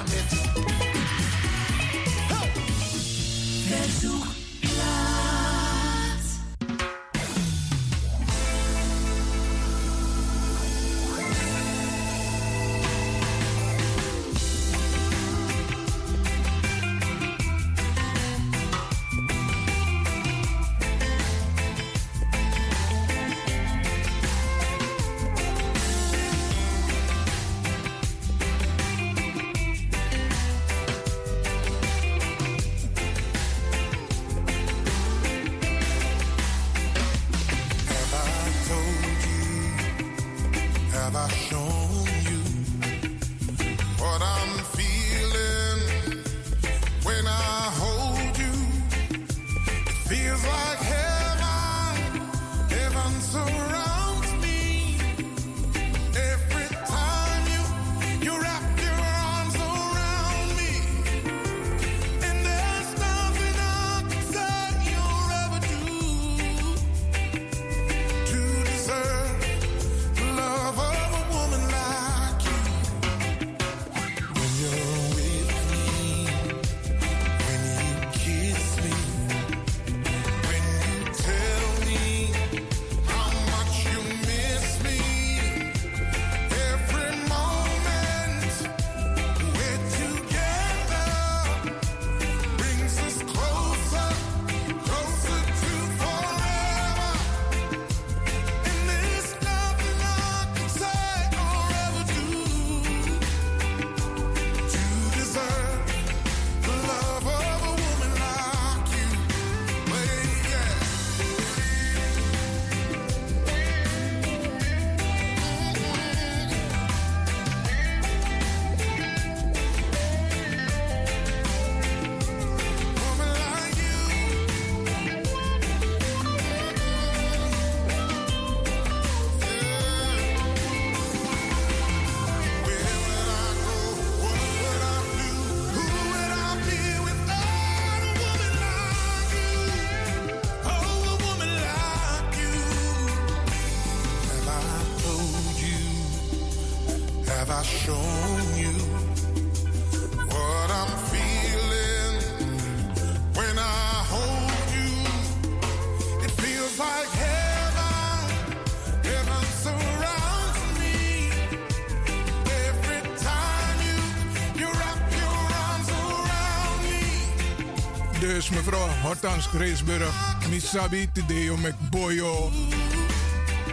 Dus 168.26 168.50
mevrouw 168.50 168.88
Hortans 169.02 169.48
Kreesburg, 169.48 170.14
Misabi 170.50 171.08
Tideo 171.12 171.56
Boyo, 171.90 172.50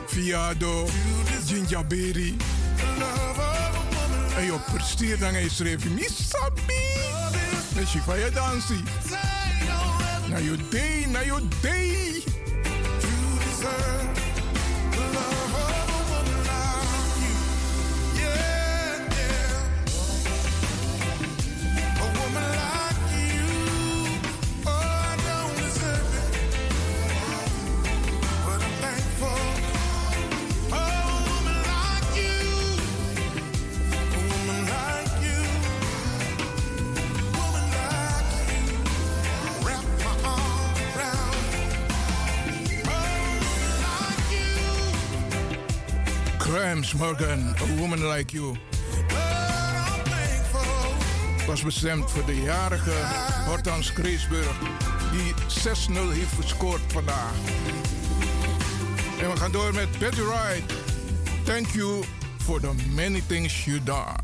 Fiado, 0.07 0.87
Jinjaberi. 1.45 2.37
En 4.37 4.43
je 4.43 4.55
presteert 4.71 5.19
dan 5.19 5.33
hij 5.33 5.49
schreef 5.49 5.89
Misabi. 5.89 6.83
Met 7.75 7.91
je 7.91 7.99
van 7.99 8.19
je 8.19 8.31
dansie. 8.33 8.83
Na 10.29 10.37
je 10.37 10.57
day, 10.69 11.05
na 11.11 11.19
je 11.19 11.47
day. 11.61 12.23
Grams 46.93 47.17
Morgan, 47.17 47.55
A 47.61 47.79
Woman 47.79 48.07
Like 48.07 48.35
You. 48.35 48.55
Was 51.47 51.61
bestemd 51.61 52.11
voor 52.11 52.25
de 52.25 52.41
jarige 52.41 52.91
Hortans 53.45 53.93
Kreesburg, 53.93 54.57
die 55.11 55.33
6-0 55.33 56.13
heeft 56.13 56.33
gescoord 56.41 56.81
vandaag. 56.87 57.33
En 59.21 59.31
we 59.31 59.37
gaan 59.37 59.51
door 59.51 59.73
met 59.73 59.99
Betty 59.99 60.21
Wright. 60.21 60.73
Thank 61.43 61.67
you 61.67 62.03
for 62.37 62.59
the 62.59 62.73
many 62.95 63.21
things 63.27 63.65
you 63.65 63.83
done. 63.83 64.22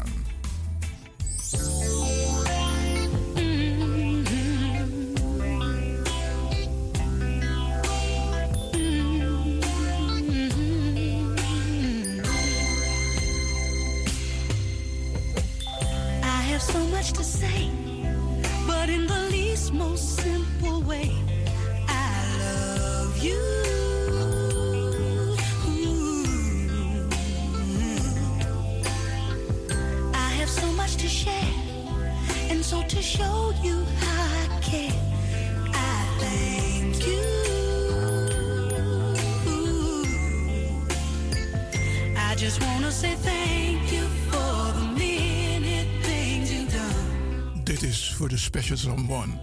Just 42.50 42.64
want 42.64 42.84
to 42.84 42.91
say 42.91 43.14
thank 43.14 43.91
you 43.91 44.02
for 44.32 44.74
the 44.74 44.86
many 44.97 45.86
things 46.02 46.52
you've 46.52 46.72
done. 46.72 47.64
Dit 47.64 47.84
is 47.84 48.14
voor 48.18 48.28
de 48.28 48.38
special 48.38 48.78
someone. 48.78 49.39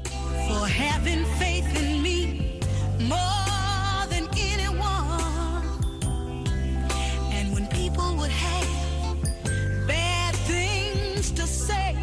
for 0.49 0.69
having 0.69 1.27
faith 1.39 1.83
in 1.83 2.01
me 2.01 2.59
more 2.99 4.07
than 4.09 4.29
anyone. 4.29 5.63
And 7.33 7.53
when 7.53 7.67
people 7.67 8.17
would 8.17 8.31
have 8.31 8.67
bad 9.87 10.35
things 10.35 11.31
to 11.31 11.47
say 11.47 11.95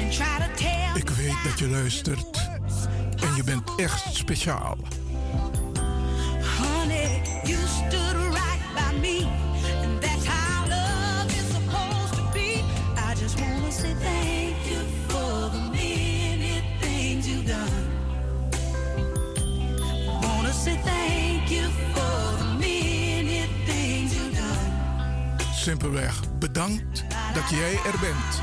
and 0.00 0.12
try 0.12 0.38
to 0.38 0.54
tell 0.54 0.96
Ik 0.96 1.08
weet 1.08 1.44
dat 1.44 1.58
je 1.58 1.68
luistert 1.68 2.48
en 3.20 3.34
je 3.36 3.44
bent 3.44 3.74
echt 3.76 4.14
speciaal. 4.14 4.76
Simpelweg 25.66 26.38
bedankt 26.38 27.04
dat 27.34 27.50
jij 27.50 27.72
er 27.72 27.98
bent. 28.00 28.40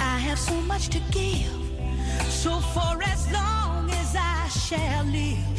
I 0.00 0.28
have 0.28 0.36
so 0.36 0.60
much 0.66 0.88
to 0.88 0.98
give. 1.10 1.50
So 2.30 2.60
for 2.60 3.02
as 3.02 3.30
long 3.30 3.90
as 3.90 4.14
I 4.14 4.58
shall 4.58 5.04
live, 5.04 5.51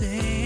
love 0.00 0.43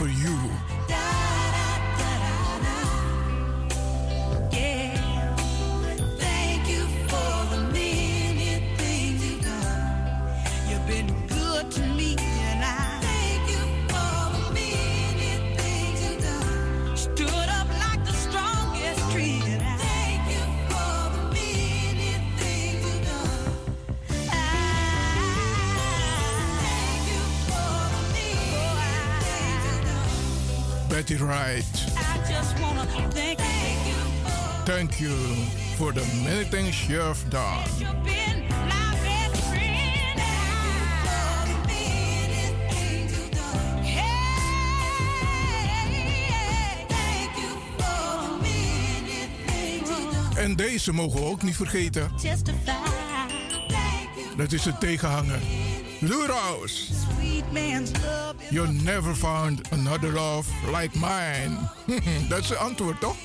for 0.00 0.08
you. 0.08 0.69
Many 31.10 31.18
things 31.18 31.18
you've 31.18 31.18
done. 31.18 31.18
Betty 31.18 31.24
Wright. 31.24 31.64
I 31.96 32.18
just 32.28 32.58
wanna 32.60 32.86
thank 33.10 33.40
you 33.40 33.94
Thank 34.64 35.00
you 35.00 35.16
for 35.76 35.92
the 35.92 36.04
many 36.24 36.44
things 36.44 36.86
you 36.86 37.00
have 37.00 37.28
done. 37.28 37.62
En 50.36 50.56
deze 50.56 50.92
mogen 50.92 51.20
we 51.20 51.26
ook 51.26 51.42
niet 51.42 51.56
vergeten. 51.56 52.10
Dat 54.36 54.52
is 54.52 54.62
de 54.62 54.78
tegenhanger. 54.78 55.40
Luros. 56.00 56.90
You 58.50 58.66
never 58.66 59.14
found 59.14 59.60
another 59.70 60.12
love 60.12 60.48
like 60.72 60.98
mine. 60.98 61.56
Dat 62.28 62.38
is 62.38 62.48
het 62.48 62.58
antwoord, 62.58 63.00
toch? 63.00 63.16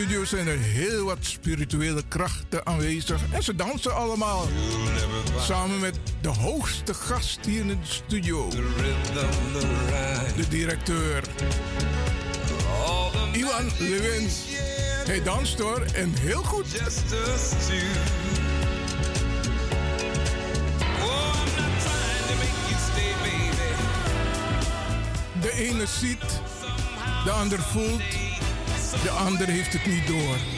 Studio 0.00 0.24
zijn 0.24 0.46
er 0.46 0.58
heel 0.58 1.04
wat 1.04 1.18
spirituele 1.20 2.02
krachten 2.08 2.66
aanwezig. 2.66 3.20
En 3.30 3.42
ze 3.42 3.54
dansen 3.54 3.94
allemaal. 3.94 4.46
Samen 5.38 5.80
met 5.80 5.98
de 6.20 6.28
hoogste 6.28 6.94
gast 6.94 7.38
hier 7.46 7.60
in 7.60 7.66
de 7.66 7.76
studio. 7.82 8.48
De 10.36 10.48
directeur. 10.48 11.22
Iwan 13.32 13.70
Lewin. 13.78 14.28
Hij 15.06 15.22
danst 15.22 15.58
hoor. 15.58 15.80
En 15.94 16.12
heel 16.20 16.42
goed. 16.42 16.70
De 25.40 25.52
ene 25.52 25.86
ziet, 25.86 26.40
de 27.24 27.30
ander 27.30 27.62
voelt, 27.62 28.23
de 29.02 29.10
ander 29.10 29.48
heeft 29.48 29.72
het 29.72 29.86
niet 29.86 30.06
door. 30.06 30.53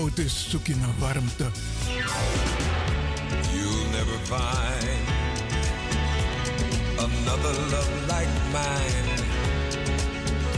Koud 0.00 0.18
is, 0.18 0.46
zoek 0.48 0.66
je 0.66 0.76
naar 0.76 0.94
warmte. 0.98 1.46
You'll 3.52 3.90
never 3.90 4.18
find 4.24 4.98
another 6.98 7.54
love 7.70 7.90
like 8.06 8.30
mine. 8.52 9.18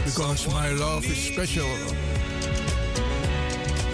Because 0.05 0.47
my 0.47 0.71
love 0.71 1.05
is 1.05 1.25
special. 1.25 1.69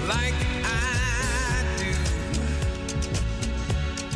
Like 0.07 0.39
I 0.63 1.63
do. 1.77 1.93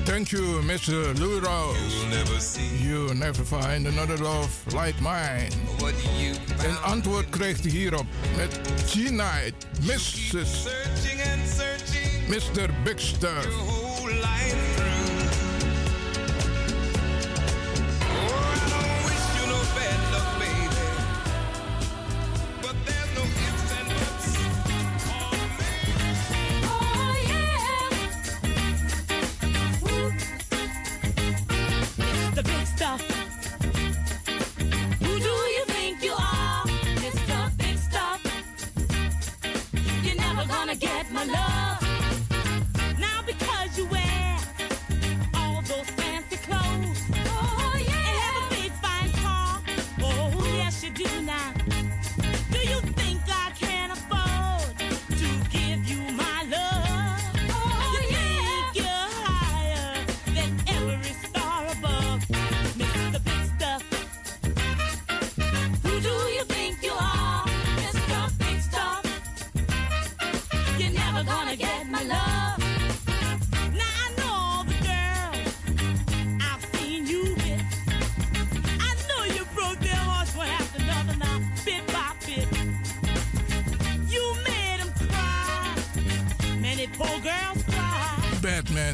Thank 0.04 0.28
you, 0.30 0.62
Mr. 0.62 1.14
Luro. 1.16 1.74
You'll 1.74 2.10
never 2.10 2.40
see. 2.40 2.88
You 2.88 3.14
never 3.14 3.44
find 3.44 3.88
another 3.88 4.18
love 4.18 4.50
like 4.74 5.02
mine. 5.02 5.52
What 5.80 5.94
you 6.18 6.36
Een 6.68 6.78
antwoord 6.78 7.30
krijgt 7.30 7.66
u 7.66 7.70
hierop 7.70 8.06
met 8.38 8.60
G-Night, 8.88 9.54
Mrs. 9.82 10.68
searching 12.34 12.58
and 12.58 12.58
searching 12.58 12.74
Mr. 12.74 12.84
Big 12.84 13.83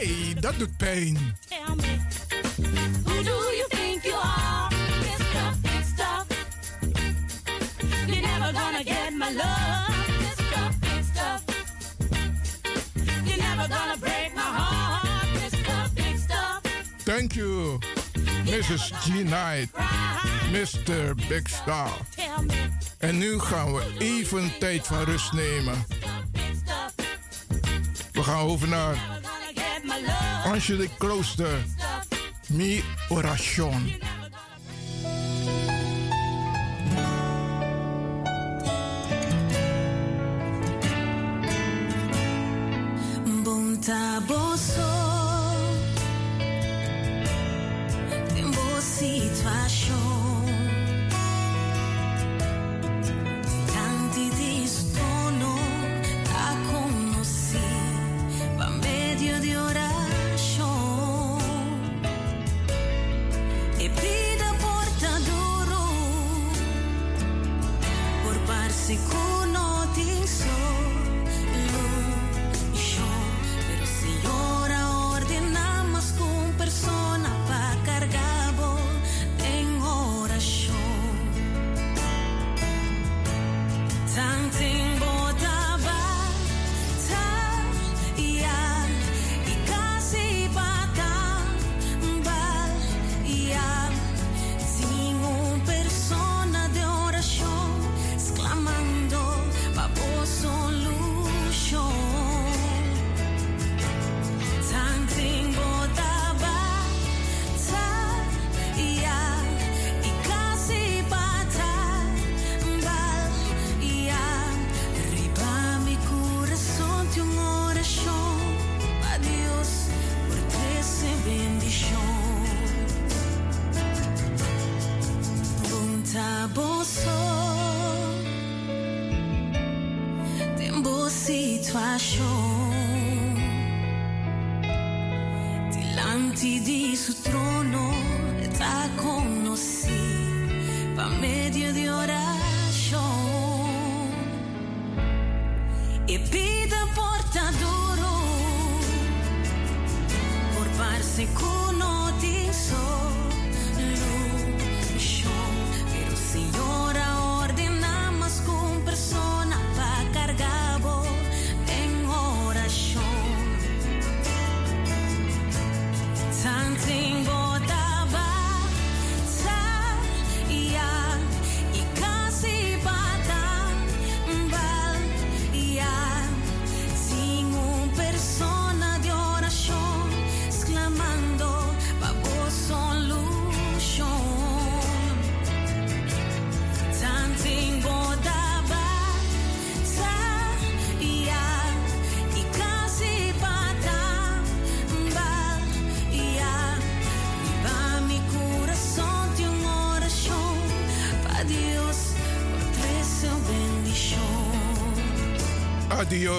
Ai, 0.00 0.34
dat 0.40 0.58
doet 0.58 0.76
pijn. 0.76 1.36
Tell 1.48 1.76
who 3.04 3.22
do 3.22 3.30
you 3.30 3.66
think 3.68 4.02
you 4.02 4.14
are? 4.14 4.68
Mr. 5.00 5.60
Big 5.62 5.84
Stuff. 5.94 6.26
You 8.06 8.20
never 8.20 8.52
gonna 8.52 8.82
get 8.84 9.10
my 9.12 9.30
love. 9.32 9.94
Mr. 10.20 10.78
Big 10.80 11.04
Stuff. 11.12 11.42
You 13.24 13.36
never 13.36 13.68
gonna 13.68 13.96
break 13.98 14.34
my 14.34 14.40
heart. 14.40 15.28
Mr. 15.34 15.94
Big 15.94 16.18
Stuff. 16.18 16.60
Thank 17.04 17.34
you, 17.34 17.78
Mrs. 18.44 18.92
G. 19.02 19.24
Knight. 19.24 19.68
Mr. 20.50 21.14
Big 21.28 21.48
Star. 21.48 21.92
En 22.98 23.18
nu 23.18 23.38
gaan 23.38 23.74
we 23.74 23.82
even 23.98 24.58
tijd 24.58 24.86
van 24.86 25.04
rust 25.04 25.32
nemen. 25.32 25.84
We 28.12 28.22
gaan 28.22 28.38
over 28.38 28.68
naar 28.68 29.19
Angelique 30.52 30.98
Klooster. 30.98 31.64
Mi 32.48 32.82
Oration. 33.10 34.09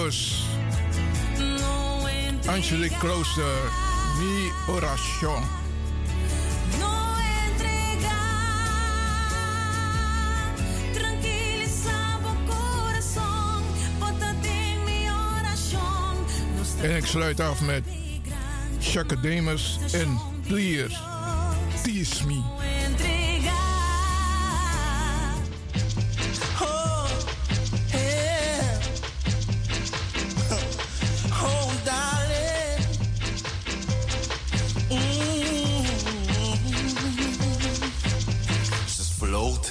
Rios. 0.02 0.44
Angelique 2.48 2.98
Klooster. 2.98 3.42
Eh, 3.42 4.18
mi 4.18 4.50
Oration. 4.74 5.42
En 16.82 16.96
ik 16.96 17.06
sluit 17.06 17.40
af 17.40 17.60
met 17.60 17.84
chacademus 18.80 19.78
en 19.92 20.18
Pliers. 20.46 21.02
Tease 21.82 22.26
me. 22.26 22.71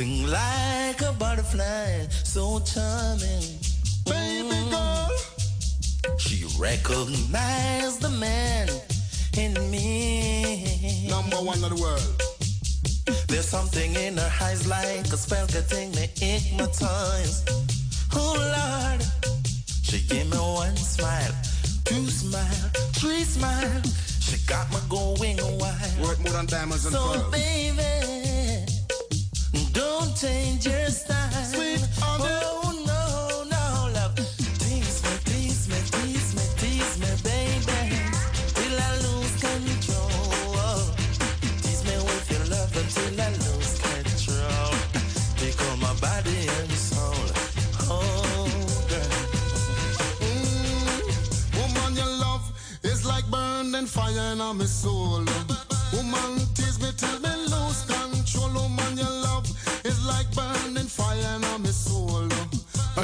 Sing 0.01 0.25
like 0.25 0.99
a 1.01 1.13
butterfly, 1.19 2.07
so 2.23 2.59
charming. 2.61 3.45
Baby 4.03 4.71
girl. 4.71 5.11
She 6.17 6.43
recognized 6.57 8.01
the 8.01 8.09
man 8.09 8.67
in 9.37 9.53
me. 9.69 11.07
Number 11.07 11.35
one 11.35 11.63
of 11.63 11.69
the 11.69 11.79
world. 11.79 12.17
There's 13.27 13.47
something 13.47 13.93
in 13.93 14.17
her 14.17 14.31
eyes 14.41 14.65
like 14.65 15.05
a 15.05 15.17
spell 15.17 15.45
getting 15.45 15.91
me 15.91 16.09
hypnotized. 16.17 17.51
Oh 18.15 18.33
Lord, 18.57 19.03
she 19.83 20.01
gave 20.09 20.31
me 20.31 20.37
one 20.37 20.77
smile, 20.77 21.35
two 21.85 22.07
smile, 22.07 22.71
three 22.93 23.23
smile. 23.23 23.81
She 24.19 24.37
got 24.47 24.67
me 24.71 24.79
going 24.89 25.37
wild. 25.59 25.99
Worth 26.01 26.19
more 26.21 26.33
than 26.33 26.47
diamonds 26.47 26.85
and 26.87 26.95
pearls. 26.95 27.21
So 27.21 27.29
baby 27.29 28.00
fire 30.11 30.51
in 32.81 33.07
my 33.07 33.25
soul. 33.25 33.65
Woman, 34.03 34.27
tease 34.57 35.03
me 35.03 35.15
tease 35.25 35.67
me, 35.69 35.79
tease 35.91 36.33
me, 36.35 36.43
tease 36.57 36.97
me, 36.99 37.11
baby, 37.23 37.79
till 38.55 38.79
I 38.79 38.91
lose 39.05 39.35
control. 39.39 39.71
Tease 41.61 41.83
me 41.83 41.95
with 42.07 42.27
your 42.31 42.45
love 42.53 42.73
until 42.81 43.21
I 43.21 43.29
lose 43.45 43.73
control. 43.87 44.71
Because 45.39 45.79
my 45.81 45.93
body 46.01 46.39
and 46.57 46.71
soul, 46.71 47.27
oh 47.89 48.47
girl, 48.89 49.15
mm-hmm. 50.21 51.57
woman, 51.57 51.91
your 51.95 52.13
love 52.25 52.45
is 52.83 53.05
like 53.05 53.27
burning 53.31 53.87
fire 53.87 54.33
in 54.33 54.57
my 54.57 54.65
soul. 54.65 55.25
Woman, 55.93 56.39
tease 56.55 56.79
me, 56.81 56.91
tell 56.97 57.19
me 57.19 57.30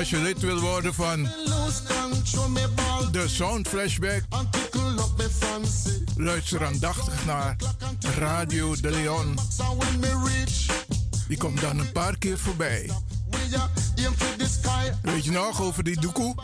Als 0.07 0.15
je 0.15 0.23
lid 0.23 0.39
wil 0.39 0.59
worden 0.59 0.93
van 0.93 1.23
de 3.11 3.27
Sound 3.27 3.67
Flashback, 3.67 4.23
luister 6.15 6.65
aandachtig 6.65 7.25
naar 7.25 7.55
Radio 8.17 8.75
de 8.75 8.91
Leon. 8.91 9.39
Die 11.27 11.37
komt 11.37 11.61
dan 11.61 11.79
een 11.79 11.91
paar 11.91 12.17
keer 12.17 12.37
voorbij. 12.37 12.91
Weet 15.01 15.23
je 15.25 15.31
nog 15.31 15.61
over 15.61 15.83
die 15.83 15.99
doekoe? 15.99 16.35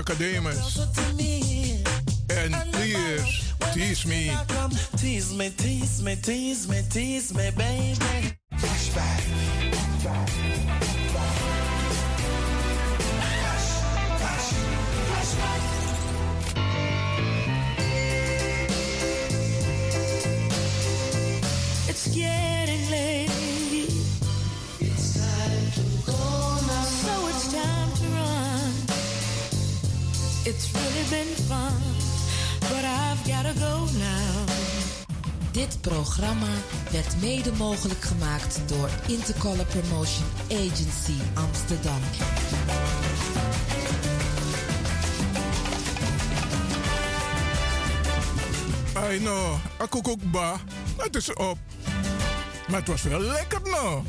Shakademus. 0.00 0.78
En 2.28 2.52
please, 2.72 3.54
tease 3.74 4.06
me. 4.06 4.32
Tease 4.96 5.34
me, 5.34 5.50
tease 5.50 6.02
me, 6.02 6.16
tease 6.16 6.68
me, 6.68 6.82
tease 6.88 7.34
me, 7.34 7.50
baby. 7.50 8.39
Been 31.10 31.34
fun, 31.48 31.74
but 32.60 32.84
I've 32.84 33.22
gotta 33.26 33.52
go 33.58 33.84
now. 33.98 34.48
Dit 35.50 35.80
programma 35.80 36.46
werd 36.90 37.20
mede 37.20 37.52
mogelijk 37.52 38.02
gemaakt 38.02 38.60
door 38.66 38.88
Intercolor 39.06 39.64
Promotion 39.64 40.26
Agency 40.50 41.14
Amsterdam. 41.34 42.00
I 49.12 49.18
know, 49.18 49.54
akukukba, 49.78 50.56
het 50.96 51.16
is 51.16 51.32
op. 51.32 51.58
Maar 52.68 52.78
het 52.78 52.88
was 52.88 53.02
wel 53.02 53.20
lekker 53.20 53.60
nou. 53.62 54.02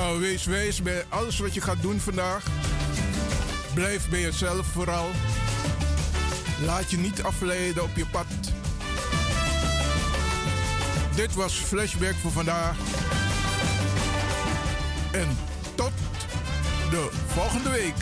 Nou, 0.00 0.20
wees 0.20 0.44
wijs 0.44 0.82
bij 0.82 1.04
alles 1.08 1.38
wat 1.38 1.54
je 1.54 1.60
gaat 1.60 1.82
doen 1.82 1.98
vandaag. 1.98 2.44
Blijf 3.74 4.08
bij 4.08 4.20
jezelf 4.20 4.66
vooral. 4.66 5.10
Laat 6.64 6.90
je 6.90 6.98
niet 6.98 7.22
afleiden 7.22 7.82
op 7.82 7.96
je 7.96 8.06
pad. 8.06 8.26
Dit 11.14 11.34
was 11.34 11.54
Flashback 11.54 12.14
voor 12.14 12.30
vandaag. 12.30 12.76
En 15.12 15.38
tot 15.74 15.92
de 16.90 17.08
volgende 17.26 17.70
week. 17.70 17.94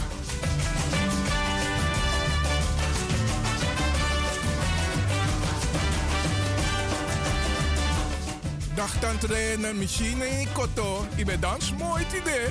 Dag 8.79 9.01
tante 9.01 9.27
Lena, 9.29 9.73
machine 9.73 10.25
in 10.41 10.49
koto. 10.53 11.05
Ik 11.17 11.27
ben 11.27 11.41
dans 11.41 11.73
mooi 11.79 12.05
het 12.05 12.13
idee. 12.13 12.47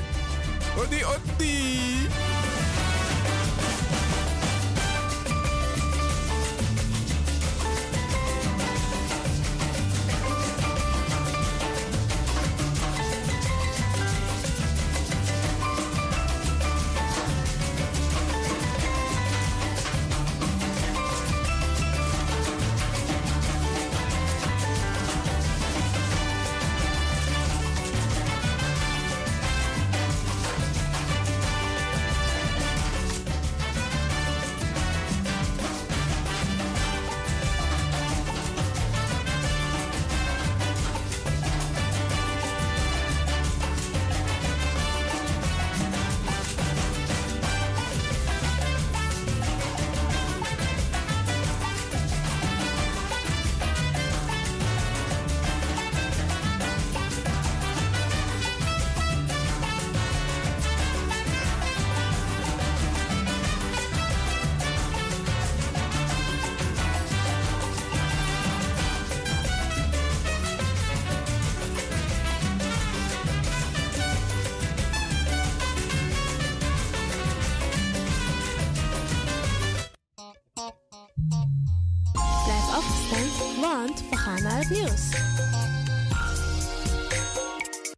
Odi 0.78 1.06
odi. 1.06 2.27